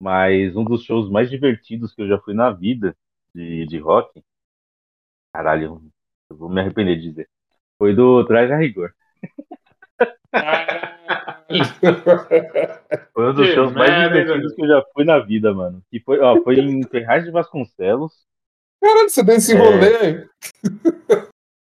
mas 0.00 0.56
um 0.56 0.64
dos 0.64 0.84
shows 0.84 1.10
mais 1.10 1.30
divertidos 1.30 1.94
que 1.94 2.02
eu 2.02 2.08
já 2.08 2.18
fui 2.20 2.34
na 2.34 2.50
vida 2.52 2.96
de, 3.34 3.66
de 3.66 3.78
rock, 3.78 4.22
caralho, 5.32 5.82
eu 6.30 6.36
vou 6.36 6.48
me 6.48 6.60
arrepender 6.60 6.96
de 6.96 7.08
dizer, 7.10 7.28
foi 7.78 7.94
do 7.94 8.24
Traje 8.26 8.52
a 8.52 8.58
Rigor. 8.58 8.92
Foi 13.12 13.30
um 13.30 13.34
dos 13.34 13.48
Que 13.48 13.54
shows 13.54 13.72
mais 13.72 14.08
divertidos 14.08 14.54
que 14.54 14.62
eu 14.62 14.68
já 14.68 14.82
fui 14.92 15.04
na 15.04 15.18
vida, 15.18 15.54
mano. 15.54 15.82
Que 15.90 16.00
foi, 16.00 16.18
ó, 16.20 16.42
foi 16.42 16.58
em 16.58 16.82
Ferraz 16.84 17.24
de 17.24 17.30
Vasconcelos. 17.30 18.12
Caralho, 18.80 19.08
você 19.08 19.22
deu 19.22 19.36
esse 19.36 19.54
É. 19.54 19.58
rolê. 19.58 20.28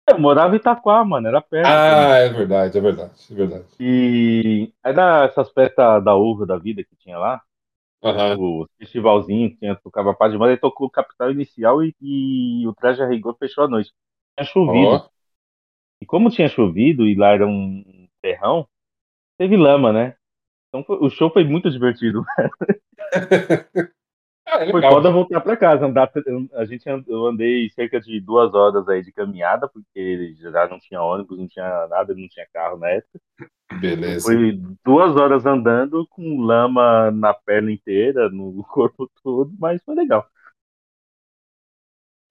Eu 0.10 0.20
morava 0.20 0.56
em 0.56 0.58
Itaquá, 0.58 1.04
mano, 1.06 1.28
era 1.28 1.42
perto. 1.42 1.68
Ah, 1.68 2.18
é 2.18 2.30
verdade, 2.30 2.78
é 2.78 2.82
verdade, 2.82 3.14
é 3.32 3.34
verdade. 3.36 3.66
E 3.80 4.74
aí 4.84 4.94
nessas 4.94 5.52
festas 5.52 6.04
da 6.04 6.16
uva 6.16 6.46
da 6.46 6.58
vida 6.58 6.84
que 6.84 6.96
tinha 6.98 7.18
lá, 7.18 7.42
Aham. 8.04 8.36
o 8.38 8.68
festivalzinho 8.78 9.52
que 9.52 9.58
tinha, 9.58 9.76
tocava 9.76 10.14
paz 10.14 10.32
de 10.32 10.38
moda, 10.38 10.52
aí 10.52 10.58
tocou 10.58 10.88
o 10.88 10.92
Capital 10.92 11.32
Inicial 11.32 11.84
e, 11.84 11.96
e 12.02 12.68
o 12.68 12.74
Traje 12.74 13.02
a 13.02 13.08
Rigor 13.08 13.36
fechou 13.38 13.64
a 13.64 13.68
noite. 13.68 13.92
Tinha 14.38 14.46
chovido. 14.46 14.88
Ó, 14.96 15.10
E 16.02 16.06
como 16.06 16.30
tinha 16.30 16.50
chovido 16.50 17.08
e 17.08 17.16
lá 17.16 17.30
era 17.30 17.48
um 17.48 18.08
terrão, 18.22 18.68
teve 19.42 19.58
lama, 19.58 19.92
né? 19.92 20.16
Então 20.70 20.86
o 21.02 21.10
show 21.10 21.32
foi 21.32 21.44
muito 21.44 21.72
divertido. 21.72 22.24
Ah, 24.46 24.64
é 24.66 24.72
Foi 24.72 24.82
foda 24.82 25.12
voltar 25.12 25.42
pra 25.42 25.56
casa. 25.58 25.86
Andar, 25.86 26.12
a 26.54 26.66
gente, 26.66 26.86
eu 27.08 27.26
andei 27.28 27.70
cerca 27.72 28.00
de 28.00 28.20
duas 28.20 28.54
horas 28.54 28.88
aí 28.90 29.02
de 29.04 29.12
caminhada, 29.12 29.68
porque 29.70 30.34
já 30.36 30.68
não 30.68 30.80
tinha 30.80 31.02
ônibus, 31.02 31.38
não 31.38 31.48
tinha 31.48 31.88
nada, 31.88 32.14
não 32.14 32.28
tinha 32.28 32.46
carro 32.54 32.78
na 32.78 32.90
época. 32.90 33.20
Beleza. 33.72 34.32
Foi 34.38 34.60
duas 34.86 35.16
horas 35.16 35.46
andando 35.46 36.08
com 36.08 36.42
lama 36.42 37.12
na 37.12 37.34
perna 37.34 37.72
inteira, 37.72 38.30
no 38.30 38.64
corpo 38.70 39.10
todo, 39.24 39.54
mas 39.60 39.84
foi 39.84 39.96
legal. 39.96 40.28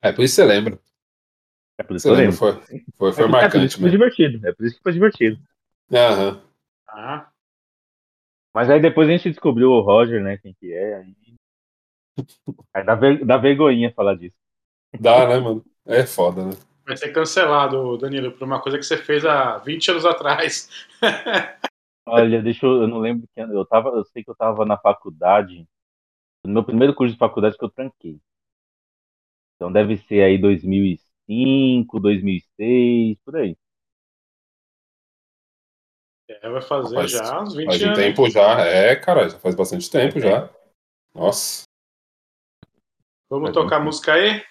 É 0.03 0.13
por 0.13 0.23
isso 0.25 0.37
que 0.37 0.43
você 0.43 0.47
lembra. 0.47 0.79
É 1.79 1.83
por 1.83 1.97
isso 1.97 2.05
Você 2.05 2.07
que 2.07 2.13
eu 2.13 2.17
lembra, 2.17 2.33
lembro. 2.33 2.41
foi, 2.41 2.61
foi, 2.97 3.13
foi 3.13 3.29
é, 3.41 3.49
por 3.49 3.63
isso 3.63 3.75
marcante 3.75 3.77
que 3.77 3.81
foi 3.83 3.91
mesmo. 3.91 3.91
divertido. 3.91 4.47
É 4.47 4.53
por 4.53 4.67
isso 4.67 4.77
que 4.77 4.83
foi 4.83 4.93
divertido. 4.93 5.39
Aham. 5.93 6.41
Ah, 6.93 7.31
Mas 8.55 8.71
aí 8.71 8.81
depois 8.81 9.09
a 9.09 9.13
gente 9.13 9.31
descobriu 9.31 9.71
o 9.71 9.81
Roger, 9.81 10.23
né? 10.23 10.39
Quem 10.39 10.55
que 10.55 10.73
é. 10.73 10.97
Aí, 10.97 11.15
aí 12.75 12.85
dá, 12.85 12.95
ver, 12.95 13.25
dá 13.25 13.37
vergonhinha 13.37 13.93
falar 13.93 14.15
disso. 14.15 14.37
Dá, 14.99 15.27
né, 15.29 15.39
mano? 15.39 15.65
É 15.87 16.07
foda, 16.07 16.45
né? 16.45 16.53
vai 16.91 16.97
ser 16.97 17.13
cancelado, 17.13 17.97
Danilo, 17.97 18.33
por 18.33 18.45
uma 18.45 18.61
coisa 18.61 18.77
que 18.77 18.85
você 18.85 18.97
fez 18.97 19.25
há 19.25 19.59
20 19.59 19.93
anos 19.93 20.05
atrás. 20.05 20.69
Olha, 22.07 22.43
deixa 22.43 22.67
eu. 22.67 22.83
Eu 22.83 22.89
não 22.89 22.99
lembro 22.99 23.29
que 23.33 23.41
ano. 23.41 23.55
Eu, 23.55 23.65
tava, 23.65 23.91
eu 23.91 24.05
sei 24.05 24.25
que 24.25 24.31
eu 24.31 24.35
tava 24.35 24.65
na 24.65 24.77
faculdade. 24.77 25.69
No 26.45 26.53
meu 26.53 26.65
primeiro 26.65 26.95
curso 26.95 27.13
de 27.13 27.19
faculdade 27.19 27.57
que 27.57 27.65
eu 27.65 27.71
tranquei. 27.71 28.21
Então 29.55 29.71
deve 29.71 29.99
ser 29.99 30.23
aí 30.23 30.39
2005, 30.39 32.01
2006, 32.01 33.19
por 33.25 33.37
aí. 33.37 33.57
É, 36.31 36.49
vai 36.49 36.63
fazer 36.63 36.95
Faz- 36.95 37.11
já 37.11 37.43
uns 37.43 37.55
20 37.55 37.67
Faz 37.67 37.83
um 37.83 37.87
anos. 37.87 37.99
tempo 37.99 38.31
já. 38.31 38.61
É, 38.65 38.95
cara, 38.95 39.29
já 39.29 39.39
faz 39.39 39.55
bastante 39.57 39.91
tempo 39.91 40.21
já. 40.21 40.49
Nossa. 41.13 41.65
Vamos 43.29 43.49
Faz 43.49 43.55
tocar 43.55 43.79
muito 43.81 43.87
música 43.87 44.13
aí? 44.15 44.43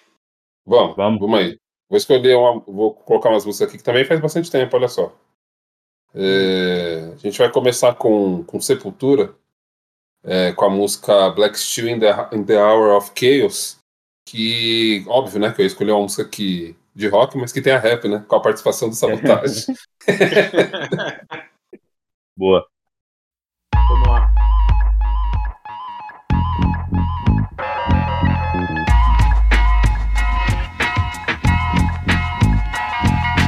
Vamos, 0.66 0.94
Vamos. 0.96 1.20
vamos 1.20 1.38
aí. 1.40 1.58
Vou 1.88 1.96
escolher 1.96 2.36
uma. 2.36 2.60
Vou 2.60 2.94
colocar 2.94 3.30
umas 3.30 3.46
músicas 3.46 3.68
aqui 3.68 3.78
que 3.78 3.84
também 3.84 4.04
faz 4.04 4.20
bastante 4.20 4.50
tempo, 4.50 4.76
olha 4.76 4.88
só. 4.88 5.12
É, 6.14 7.12
a 7.14 7.16
gente 7.16 7.38
vai 7.38 7.50
começar 7.50 7.94
com, 7.94 8.44
com 8.44 8.60
Sepultura, 8.60 9.34
é, 10.22 10.52
com 10.52 10.64
a 10.66 10.70
música 10.70 11.30
Black 11.30 11.58
Steel 11.58 11.88
in 11.88 11.98
the, 12.00 12.10
in 12.32 12.44
the 12.44 12.62
Hour 12.62 12.96
of 12.96 13.12
Chaos, 13.18 13.78
que, 14.26 15.04
óbvio, 15.08 15.40
né, 15.40 15.52
que 15.52 15.62
eu 15.62 15.66
escolhi 15.66 15.90
uma 15.90 16.02
música 16.02 16.24
que, 16.28 16.76
de 16.94 17.08
rock, 17.08 17.38
mas 17.38 17.52
que 17.52 17.62
tem 17.62 17.72
a 17.72 17.78
rap, 17.78 18.06
né, 18.08 18.24
com 18.26 18.36
a 18.36 18.40
participação 18.40 18.88
do 18.88 18.94
Sabotagem. 18.94 19.74
Boa. 22.40 22.64
Vamos 23.74 24.08
lá. 24.08 24.32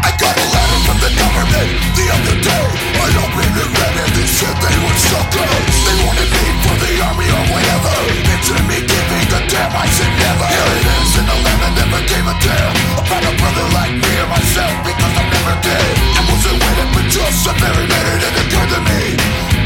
I 0.04 0.12
got 0.20 0.36
a 0.36 0.44
letter 0.44 0.80
from 0.84 0.98
the 1.00 1.08
other 2.12 2.36
day. 2.44 2.64
I 3.00 3.16
opened 3.16 3.56
and 3.64 3.72
read 3.72 3.96
it. 3.96 4.12
They 4.12 4.28
they 4.60 5.96
wanted 6.04 6.28
me 6.28 6.44
for 6.60 6.76
the 6.76 6.92
army 7.00 7.32
or 7.32 7.44
whatever. 7.48 7.96
Me 8.68 8.76
giving 8.76 9.32
a 9.32 9.40
damn. 9.48 9.72
I 9.72 9.88
said 9.88 10.12
never. 10.20 10.44
Here 10.52 10.68
it 10.68 10.84
is 11.00 11.16
the 11.16 11.32
never 11.80 12.00
gave 12.12 12.28
a 12.28 12.36
damn 12.44 12.76
about 13.00 13.24
a 13.24 13.32
brother 13.40 13.66
like 13.72 13.96
me 13.96 14.12
or 14.20 14.28
myself 14.28 14.84
because 14.84 15.16
I 15.16 15.24
never 15.32 15.56
did. 15.64 16.01
Just 17.12 17.44
a 17.44 17.52
very 17.60 17.84
minute. 17.84 18.24
It 18.24 18.34
occurred 18.40 18.72
to 18.72 18.80
me. 18.88 19.02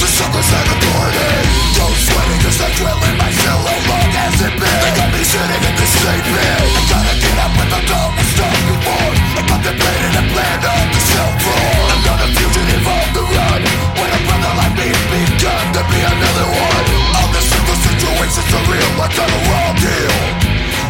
The 0.03 0.09
suckers 0.11 0.51
had 0.51 0.67
authority. 0.67 1.31
Don't 1.79 1.95
sweating 1.95 2.41
cause 2.43 2.59
I 2.59 2.69
dwell 2.75 2.99
in 3.07 3.15
my 3.23 3.31
cell. 3.31 3.63
How 3.63 3.81
long 3.87 4.11
has 4.19 4.35
it 4.43 4.55
been? 4.59 4.81
They 4.83 4.93
got 4.99 5.11
me 5.15 5.23
sitting 5.23 5.63
in 5.63 5.75
the 5.79 5.87
same 5.87 6.27
bed. 6.27 6.63
I 6.67 6.83
gotta 6.91 7.15
get 7.23 7.37
up 7.39 7.53
with 7.55 7.71
the 7.71 7.83
dog 7.87 8.13
and 8.19 8.29
stuff 8.35 8.57
before. 8.67 9.11
I 9.39 9.43
contemplated 9.47 10.13
a 10.19 10.25
plan 10.35 10.59
on 10.59 10.87
the 10.91 11.03
cell 11.07 11.33
floor. 11.39 11.71
I'm 11.95 12.03
not 12.03 12.19
a 12.27 12.29
fugitive 12.35 12.83
on 12.83 13.09
the 13.15 13.25
run. 13.31 13.63
When 13.95 14.11
a 14.11 14.21
brother 14.27 14.53
like 14.59 14.75
me 14.75 14.87
is 14.91 15.05
begun 15.07 15.65
to 15.79 15.83
be 15.87 16.01
another 16.03 16.49
one. 16.51 16.87
All 17.15 17.31
the 17.31 17.43
simple 17.47 17.79
situations 17.79 18.49
are 18.59 18.67
real. 18.67 18.91
I 18.99 19.07
got 19.15 19.31
a 19.31 19.41
raw 19.47 19.71
deal. 19.79 20.19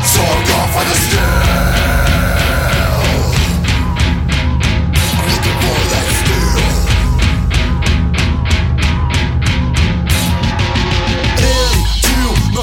So 0.08 0.24
I'm 0.24 0.40
going 0.48 0.70
for 0.72 0.84
the 0.88 0.96
steel. 1.04 1.75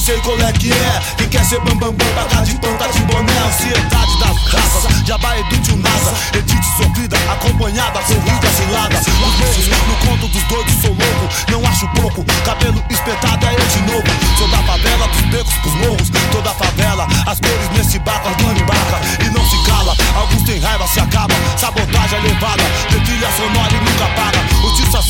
Sei 0.04 0.20
qual 0.20 0.38
é 0.40 0.52
que 0.52 0.72
é. 0.72 1.02
Quem 1.18 1.30
quer 1.30 1.46
ser 1.46 1.60
bambambam, 1.62 1.94
bam, 1.94 2.06
bam, 2.06 2.28
pagar 2.28 2.44
de 2.44 2.54
pão, 2.56 2.76
tá 2.78 2.88
de 2.88 3.00
boné. 3.04 3.34
Ansiedade 3.48 4.20
das 4.20 4.38
raças, 4.52 5.08
jabá 5.08 5.38
e 5.38 5.44
do 5.46 5.58
tio 5.62 5.78
NASA. 5.78 6.14
Edite 6.38 6.68
sofrida, 6.78 7.18
acompanhada, 7.32 8.02
sorrida, 8.02 8.48
cilada. 8.58 9.00
Os 9.00 9.68
meus, 9.68 9.88
no 9.88 9.96
conto 10.06 10.28
dos 10.28 10.44
doidos 10.44 10.74
sou 10.82 10.92
louco. 10.92 11.30
Não 11.50 11.66
acho 11.70 11.88
pouco, 11.90 12.26
cabelo 12.44 12.84
espetado 12.90 13.46
é 13.46 13.54
eu 13.54 13.68
de 13.68 13.92
novo. 13.92 14.38
Sou 14.38 14.48
da 14.50 14.58
favela, 14.64 15.08
dos 15.08 15.22
becos 15.32 15.54
pros 15.56 15.74
morros 15.76 16.03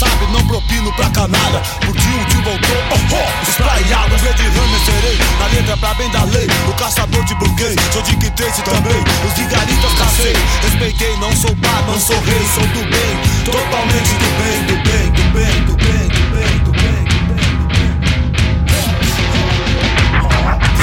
sabe, 0.03 0.31
não 0.31 0.45
propino 0.45 0.93
pra 0.93 1.09
canalha. 1.09 1.61
Porque 1.85 2.07
o 2.07 2.25
tio 2.25 2.43
voltou, 2.43 2.77
oh 2.91 3.15
oh, 3.15 3.49
espraiado 3.49 4.17
Blade 4.19 4.43
Runner 4.43 4.79
serei, 4.85 5.17
na 5.39 5.47
letra 5.47 5.77
pra 5.77 5.93
bem 5.93 6.09
da 6.11 6.23
lei 6.25 6.47
O 6.67 6.73
caçador 6.73 7.23
de 7.25 7.35
bloqueio, 7.35 7.75
sou 7.91 8.01
de 8.01 8.15
que 8.17 8.29
também 8.31 9.03
Os 9.25 9.33
vigaritas 9.33 9.93
cacei, 9.97 10.33
respeitei, 10.61 11.17
não 11.17 11.35
sou 11.35 11.55
pá, 11.57 11.83
não 11.87 11.99
sou 11.99 12.19
rei 12.21 12.45
Sou 12.53 12.67
do 12.67 12.83
bem, 12.89 13.17
totalmente 13.45 14.13
do 14.15 14.29
bem, 14.39 14.63
do 14.65 14.75
bem, 14.83 15.11
do 15.11 15.23
bem, 15.31 15.63
do 15.65 15.75
bem, 15.77 16.07
do 16.09 16.23
bem, 16.31 16.57
do 16.57 16.71
bem, 16.73 17.03
do 17.07 17.23
bem 17.27 17.43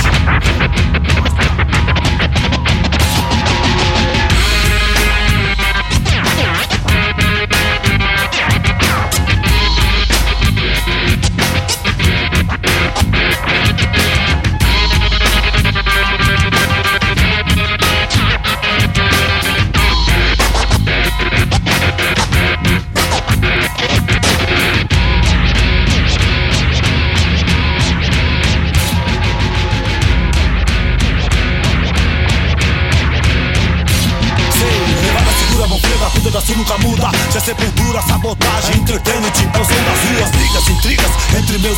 Sei, 0.02 0.79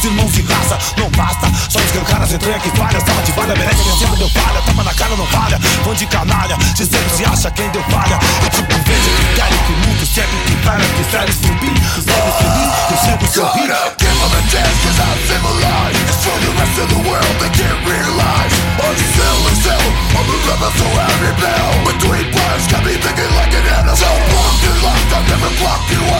meus 0.02 0.04
irmãos 0.04 0.32
de 0.32 0.42
raça 0.42 0.78
Não 0.96 1.08
basta, 1.10 1.46
só 1.68 1.78
escancar 1.80 2.22
as 2.22 2.32
entranhas 2.32 2.62
que 2.62 2.70
falha. 2.76 3.00
Salva 3.00 3.22
de 3.22 3.32
falha, 3.32 3.54
merece 3.54 3.82
que 3.82 3.98
sempre 3.98 4.16
deu 4.16 4.28
falha. 4.30 4.62
Tapa 4.62 4.82
na 4.82 4.94
cara, 4.94 5.16
não 5.16 5.26
falha, 5.26 5.60
fã 5.84 5.94
de 5.94 6.06
canalha 6.06 6.56
Se 6.76 6.86
sempre 6.86 7.10
se 7.10 7.24
acha 7.24 7.50
quem 7.50 7.68
deu 7.70 7.82
falha. 7.84 8.18
E 8.44 8.50
tipo, 8.50 8.74
veja 8.74 9.10
que 9.10 9.34
querem 9.34 9.58
que 9.66 9.72
muito 9.86 10.06
Sempre 10.06 10.36
que 10.46 10.56
falha, 10.64 10.84
que 10.84 11.04
sério 11.10 11.32
subir 11.32 11.72
Que 11.72 12.02
segue 12.02 12.32
feliz, 12.38 12.72
que 12.88 12.96
sempre 13.06 13.28
sorri 13.28 13.66
Gotta 13.66 13.94
give 13.98 14.18
them 14.18 14.34
a 14.34 14.42
chance 14.50 14.76
cause 14.82 15.00
I'm 15.00 15.18
civilized 15.26 16.02
It's 16.10 16.24
for 16.24 16.38
the 16.42 16.50
rest 16.58 16.76
of 16.82 16.88
the 16.90 17.00
world 17.08 17.34
they 17.40 17.52
can't 17.54 17.80
realize 17.86 18.52
I'm 18.82 18.96
still 18.98 19.40
as 19.48 19.64
hell 19.64 19.88
I'm 20.18 20.28
a 20.28 20.36
rebel 20.50 20.72
so 20.76 20.86
I 20.98 21.08
rebel 21.22 21.68
Between 21.86 22.26
bars 22.34 22.66
got 22.68 22.84
me 22.84 22.94
thinking 22.98 23.32
like 23.38 23.54
an 23.54 23.64
animal 23.72 23.96
So 23.96 24.10
blocked 24.10 24.64
and 24.66 24.78
locked 24.82 25.12
I've 25.16 25.26
never 25.30 25.50
blocked 25.62 25.90
you 25.94 26.11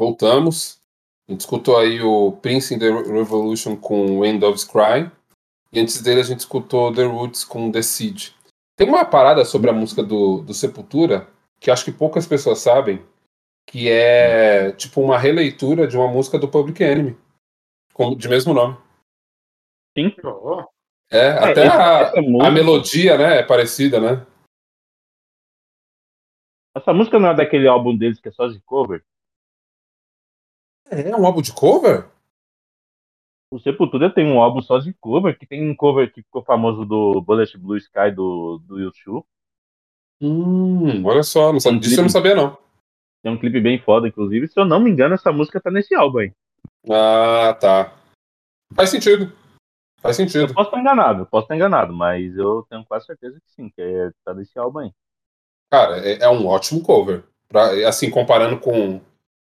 voltamos. 0.00 0.80
A 1.28 1.32
gente 1.32 1.42
escutou 1.42 1.76
aí 1.76 2.00
o 2.00 2.32
Prince 2.32 2.74
in 2.74 2.78
the 2.78 2.90
Revolution 2.90 3.76
com 3.76 4.20
When 4.20 4.38
Doves 4.38 4.64
Cry. 4.64 5.12
E 5.70 5.78
antes 5.78 6.00
dele 6.00 6.20
a 6.20 6.24
gente 6.24 6.40
escutou 6.40 6.92
The 6.92 7.04
Roots 7.04 7.44
com 7.44 7.70
The 7.70 7.82
Seed. 7.82 8.30
Tem 8.76 8.88
uma 8.88 9.04
parada 9.04 9.44
sobre 9.44 9.68
a 9.68 9.74
música 9.74 10.02
do, 10.02 10.40
do 10.40 10.54
Sepultura 10.54 11.28
que 11.60 11.70
acho 11.70 11.84
que 11.84 11.92
poucas 11.92 12.26
pessoas 12.26 12.60
sabem, 12.60 13.04
que 13.68 13.90
é 13.90 14.72
tipo 14.72 15.02
uma 15.02 15.18
releitura 15.18 15.86
de 15.86 15.94
uma 15.94 16.08
música 16.08 16.38
do 16.38 16.48
Public 16.48 16.82
Enemy, 16.82 17.14
com, 17.92 18.16
de 18.16 18.26
mesmo 18.26 18.54
nome. 18.54 18.78
Sim. 19.96 20.16
É, 21.12 21.28
até 21.32 21.68
a, 21.68 22.12
a 22.46 22.50
melodia, 22.50 23.18
né, 23.18 23.40
é 23.40 23.42
parecida, 23.42 24.00
né? 24.00 24.26
Essa 26.74 26.94
música 26.94 27.18
não 27.18 27.28
é 27.28 27.36
daquele 27.36 27.68
álbum 27.68 27.94
deles 27.94 28.18
que 28.18 28.28
é 28.28 28.32
só 28.32 28.46
de 28.46 28.58
cover? 28.60 29.04
É 30.90 31.16
um 31.16 31.24
álbum 31.26 31.40
de 31.42 31.52
cover? 31.52 32.08
O 33.52 33.58
Sepultura 33.58 34.12
tem 34.12 34.26
um 34.30 34.40
álbum 34.40 34.60
só 34.62 34.78
de 34.78 34.92
cover, 34.94 35.36
que 35.38 35.46
tem 35.46 35.68
um 35.68 35.74
cover 35.74 36.12
que 36.12 36.22
ficou 36.22 36.42
famoso 36.42 36.84
do 36.84 37.20
Bullet 37.20 37.56
Blue 37.58 37.76
Sky 37.76 38.10
do, 38.14 38.58
do 38.64 38.78
YouTube. 38.78 39.24
Hum, 40.22 41.04
olha 41.04 41.22
só, 41.22 41.52
não 41.52 41.58
sabia, 41.58 41.76
Um 41.78 41.80
disso 41.80 41.94
eu 41.94 42.02
não 42.02 42.04
clipe. 42.04 42.12
sabia 42.12 42.34
não. 42.34 42.58
Tem 43.22 43.32
um 43.32 43.38
clipe 43.38 43.60
bem 43.60 43.78
foda, 43.80 44.06
inclusive. 44.08 44.46
Se 44.48 44.58
eu 44.58 44.64
não 44.64 44.78
me 44.80 44.90
engano, 44.90 45.14
essa 45.14 45.32
música 45.32 45.60
tá 45.60 45.70
nesse 45.70 45.94
álbum 45.94 46.18
aí. 46.18 46.32
Ah, 46.90 47.54
tá. 47.54 47.92
Faz 48.74 48.90
sentido. 48.90 49.32
Faz 50.00 50.18
Eu 50.18 50.28
sentido. 50.28 50.54
posso 50.54 50.68
estar 50.68 50.80
enganado, 50.80 51.22
eu 51.22 51.26
posso 51.26 51.44
estar 51.44 51.56
enganado, 51.56 51.92
mas 51.92 52.34
eu 52.36 52.64
tenho 52.70 52.84
quase 52.86 53.04
certeza 53.06 53.38
que 53.40 53.50
sim, 53.52 53.68
que 53.68 53.82
é, 53.82 54.10
tá 54.24 54.32
nesse 54.32 54.58
álbum 54.58 54.78
aí. 54.78 54.92
Cara, 55.70 55.98
é, 56.06 56.20
é 56.22 56.28
um 56.28 56.46
ótimo 56.46 56.82
cover. 56.82 57.24
Pra, 57.48 57.86
assim, 57.88 58.08
comparando 58.10 58.58
com, 58.60 59.00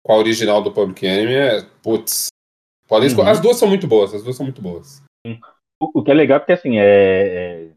com 0.03 0.13
a 0.13 0.17
original 0.17 0.61
do 0.61 0.71
Public 0.71 1.05
Enemy, 1.05 1.33
é, 1.33 1.61
putz. 1.83 2.27
Podem 2.87 3.09
Uhum. 3.15 3.27
As 3.27 3.39
duas 3.39 3.57
são 3.57 3.67
muito 3.67 3.87
boas, 3.87 4.13
as 4.13 4.23
duas 4.23 4.35
são 4.35 4.45
muito 4.45 4.61
boas. 4.61 5.01
O, 5.81 5.99
o 5.99 6.03
que 6.03 6.11
é 6.11 6.13
legal 6.13 6.37
é 6.37 6.39
porque, 6.39 6.51
assim, 6.51 6.77
é, 6.77 6.83
é, 6.83 7.71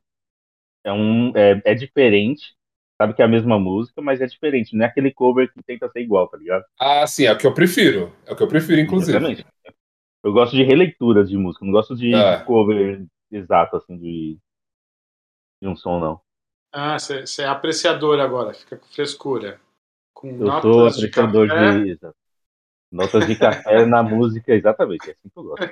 é 0.85 0.93
um, 0.93 1.33
é, 1.37 1.63
é 1.65 1.75
diferente. 1.75 2.55
Sabe 3.01 3.15
que 3.15 3.23
é 3.23 3.25
a 3.25 3.29
mesma 3.29 3.59
música, 3.59 4.01
mas 4.01 4.21
é 4.21 4.27
diferente. 4.27 4.77
Não 4.77 4.85
é 4.85 4.89
aquele 4.89 5.13
cover 5.13 5.53
que 5.53 5.63
tenta 5.63 5.89
ser 5.89 6.01
igual, 6.01 6.29
tá 6.29 6.37
ligado? 6.37 6.65
Ah, 6.79 7.07
sim, 7.07 7.27
é 7.27 7.33
o 7.33 7.39
que 7.39 7.47
eu 7.47 7.53
prefiro. 7.55 8.13
É 8.27 8.33
o 8.33 8.37
que 8.37 8.43
eu 8.43 8.49
prefiro, 8.49 8.81
inclusive. 8.81 9.17
Exatamente. 9.17 9.47
Eu 10.25 10.33
gosto 10.33 10.57
de 10.57 10.63
releituras 10.63 11.29
de 11.29 11.37
música, 11.37 11.65
não 11.65 11.73
gosto 11.73 11.95
de, 11.95 12.15
É. 12.15 12.39
de 12.39 12.45
cover 12.45 13.05
exato, 13.31 13.77
assim, 13.77 13.99
de, 13.99 14.39
de 15.63 15.69
um 15.69 15.77
som, 15.77 16.01
não. 16.01 16.21
Ah, 16.73 16.99
você 16.99 17.43
é 17.43 17.47
apreciador 17.47 18.19
agora, 18.21 18.55
fica 18.55 18.77
com 18.77 18.87
frescura. 18.87 19.61
Com 20.29 20.37
Eu 20.39 20.43
notas 20.43 20.53
sou 20.53 20.91
de 20.97 21.09
café. 21.09 21.51
de. 21.51 21.99
Notas 22.93 23.27
de 23.27 23.37
café 23.37 23.85
na 23.89 24.03
música, 24.03 24.53
exatamente, 24.55 25.11
é 25.11 25.13
assim 25.13 25.29
que 25.31 25.39
eu 25.39 25.45
gosto. 25.45 25.65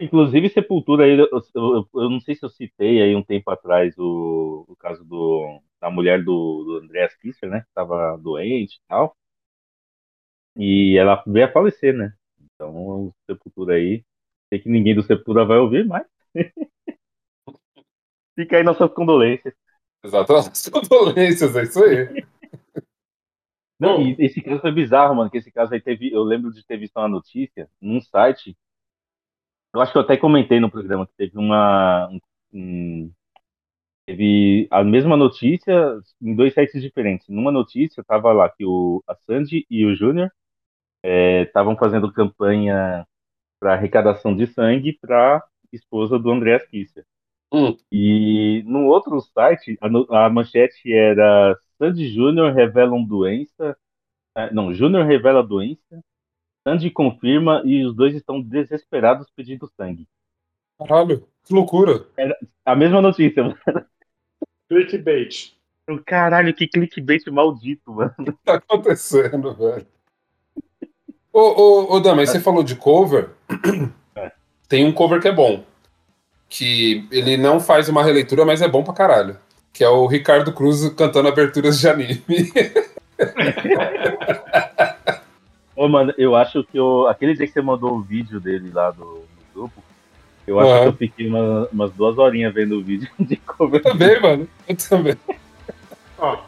Inclusive, 0.00 0.48
Sepultura, 0.50 1.06
eu, 1.08 1.28
eu- 1.54 1.88
eu 1.94 2.10
não 2.10 2.20
sei 2.20 2.34
se 2.34 2.44
eu 2.44 2.48
citei 2.50 3.00
aí 3.00 3.14
um 3.14 3.22
tempo 3.24 3.50
atrás 3.50 3.96
o, 3.98 4.64
o 4.68 4.76
caso 4.76 5.04
do, 5.04 5.60
da 5.80 5.88
mulher 5.90 6.22
do, 6.24 6.64
do 6.64 6.78
Andreas 6.84 7.14
Kisser, 7.16 7.48
né? 7.48 7.60
Que 7.62 7.72
tava 7.74 8.16
doente 8.18 8.76
e 8.76 8.80
tal. 8.88 9.16
E 10.56 10.96
ela 10.98 11.22
veio 11.26 11.46
a 11.46 11.52
falecer, 11.52 11.94
né? 11.96 12.12
Então, 12.54 12.74
o 12.76 13.14
Sepultura 13.26 13.74
aí. 13.74 14.04
Sei 14.48 14.60
que 14.60 14.68
ninguém 14.68 14.94
do 14.94 15.02
Sepultura 15.02 15.44
vai 15.44 15.58
ouvir, 15.58 15.86
mas. 15.86 16.06
Fica 18.36 18.56
aí 18.56 18.62
nossas 18.62 18.92
condolências. 18.92 19.54
Exato. 20.04 20.34
As 20.36 20.70
é 21.56 21.62
isso 21.62 21.82
aí. 21.82 22.24
Não, 23.78 24.00
e 24.02 24.16
esse 24.18 24.40
caso 24.42 24.60
foi 24.60 24.72
bizarro, 24.72 25.14
mano, 25.14 25.30
que 25.30 25.38
esse 25.38 25.50
caso 25.52 25.74
aí 25.74 25.80
teve, 25.80 26.12
eu 26.12 26.22
lembro 26.22 26.52
de 26.52 26.64
ter 26.64 26.76
visto 26.78 26.96
uma 26.96 27.08
notícia 27.08 27.68
num 27.80 28.00
site, 28.00 28.56
eu 29.74 29.80
acho 29.80 29.92
que 29.92 29.98
eu 29.98 30.02
até 30.02 30.16
comentei 30.16 30.60
no 30.60 30.70
programa 30.70 31.06
que 31.06 31.12
teve 31.16 31.36
uma, 31.38 32.08
um- 32.52 33.10
teve 34.06 34.68
a 34.70 34.84
mesma 34.84 35.16
notícia 35.16 35.98
em 36.22 36.34
dois 36.34 36.54
sites 36.54 36.82
diferentes. 36.82 37.28
Numa 37.28 37.52
notícia 37.52 38.04
tava 38.04 38.32
lá 38.32 38.48
que 38.50 38.64
o, 38.64 39.02
a 39.06 39.14
Sandy 39.16 39.66
e 39.70 39.84
o 39.86 39.94
Júnior 39.94 40.30
estavam 41.46 41.76
fazendo 41.76 42.12
campanha 42.12 43.06
para 43.60 43.74
arrecadação 43.74 44.36
de 44.36 44.46
sangue 44.48 44.98
para 45.00 45.44
esposa 45.72 46.18
do 46.18 46.30
Andreas 46.32 46.66
Kisser. 46.68 47.04
Hum. 47.54 47.76
E 47.92 48.64
no 48.66 48.86
outro 48.86 49.20
site, 49.20 49.78
a, 49.80 50.26
a 50.26 50.28
manchete 50.30 50.92
era 50.92 51.56
Sandy 51.78 52.08
Júnior 52.08 52.52
revelam 52.52 53.04
doença. 53.04 53.76
eh, 54.36 54.52
Não, 54.52 54.74
Júnior 54.74 55.06
revela 55.06 55.42
doença. 55.42 56.02
Sandy 56.66 56.90
confirma 56.90 57.62
e 57.64 57.84
os 57.84 57.94
dois 57.94 58.14
estão 58.16 58.40
desesperados 58.40 59.28
pedindo 59.36 59.70
sangue. 59.76 60.08
Caralho, 60.78 61.28
que 61.44 61.54
loucura. 61.54 62.06
A 62.64 62.74
mesma 62.74 63.00
notícia, 63.00 63.42
mano. 63.44 63.58
Clickbait. 64.68 65.54
Caralho, 66.06 66.54
que 66.54 66.66
clickbait 66.66 67.24
maldito, 67.30 67.92
mano. 67.92 68.14
O 68.18 68.24
que 68.24 68.32
tá 68.44 68.54
acontecendo, 68.54 69.54
velho? 69.54 69.86
Ô, 71.32 71.40
ô, 71.40 71.94
ô 71.96 72.00
Dan, 72.00 72.14
mas 72.16 72.30
você 72.30 72.40
falou 72.40 72.62
de 72.62 72.76
cover. 72.76 73.30
É. 74.16 74.32
Tem 74.68 74.84
um 74.86 74.92
cover 74.92 75.20
que 75.20 75.28
é 75.28 75.32
bom. 75.32 75.64
Que 76.56 77.04
ele 77.10 77.36
não 77.36 77.58
faz 77.58 77.88
uma 77.88 78.04
releitura, 78.04 78.44
mas 78.44 78.62
é 78.62 78.68
bom 78.68 78.84
pra 78.84 78.94
caralho. 78.94 79.36
Que 79.72 79.82
é 79.82 79.88
o 79.88 80.06
Ricardo 80.06 80.52
Cruz 80.52 80.88
cantando 80.90 81.26
aberturas 81.28 81.80
de 81.80 81.88
anime. 81.88 82.22
Ô, 85.76 85.88
mano, 85.88 86.14
eu 86.16 86.36
acho 86.36 86.62
que 86.64 86.78
eu, 86.78 87.08
aquele 87.08 87.34
dia 87.34 87.46
que 87.46 87.52
você 87.52 87.60
mandou 87.60 87.92
o 87.94 88.00
vídeo 88.00 88.38
dele 88.38 88.70
lá 88.72 88.90
do, 88.92 89.04
do 89.04 89.26
grupo, 89.52 89.82
eu 90.46 90.60
acho 90.60 90.70
Aham. 90.70 90.82
que 90.82 90.88
eu 90.88 90.92
fiquei 91.08 91.28
uma- 91.28 91.68
umas 91.72 91.90
duas 91.92 92.16
horinhas 92.18 92.54
vendo 92.54 92.78
o 92.78 92.82
vídeo 92.84 93.08
de 93.18 93.36
cover. 93.36 93.82
também, 93.82 94.20
mano. 94.20 94.48
Eu 94.68 94.76
também. 94.76 95.14
Ó, 96.18 96.38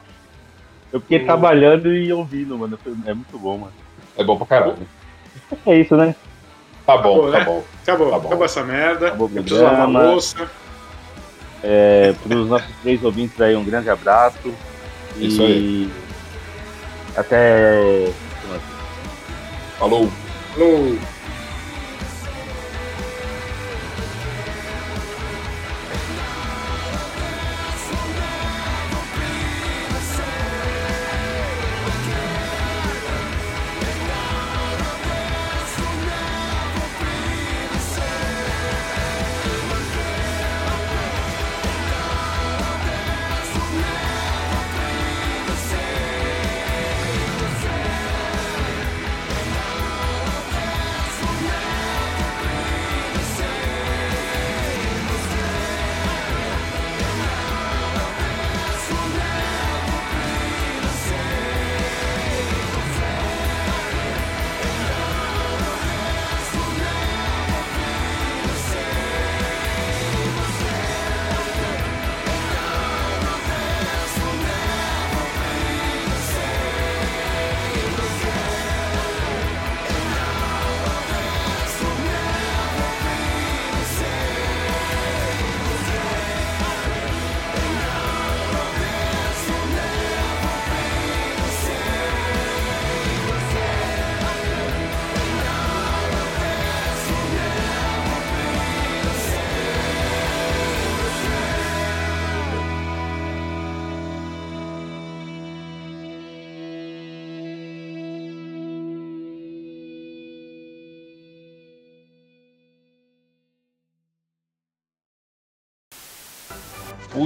Eu 0.93 1.01
fiquei 1.01 1.25
trabalhando 1.25 1.93
e 1.93 2.13
ouvindo, 2.13 2.57
mano. 2.57 2.79
É 3.05 3.13
muito 3.13 3.37
bom, 3.39 3.59
mano. 3.59 3.73
É 4.17 4.23
bom 4.23 4.37
pra 4.39 4.47
caralho. 4.47 4.77
É 5.67 5.81
isso, 5.81 5.97
né? 5.97 6.15
Tá 6.87 6.97
bom, 6.99 7.27
Acabou, 7.27 7.33
tá 7.33 7.39
né? 7.39 7.45
bom. 7.45 7.65
acabou, 7.83 8.11
Tá 8.11 8.19
bom. 8.19 8.27
acabou 8.29 8.45
essa 8.45 8.63
merda. 8.63 9.07
Acabou 9.09 9.31
Eu 9.35 9.43
preciso 9.43 9.63
lavar 9.65 9.81
a 9.81 9.85
programa. 9.85 10.11
louça. 10.13 10.51
É, 11.65 12.15
para 12.23 12.37
os 12.39 12.49
nossos 12.49 12.69
três 12.83 13.03
ouvintes 13.03 13.41
aí, 13.41 13.57
um 13.57 13.65
grande 13.65 13.91
abraço. 13.91 14.55
E 15.17 15.27
Isso 15.27 15.43
aí. 15.43 15.91
até. 17.17 18.09
Falou. 19.79 20.09
Falou. 20.55 20.99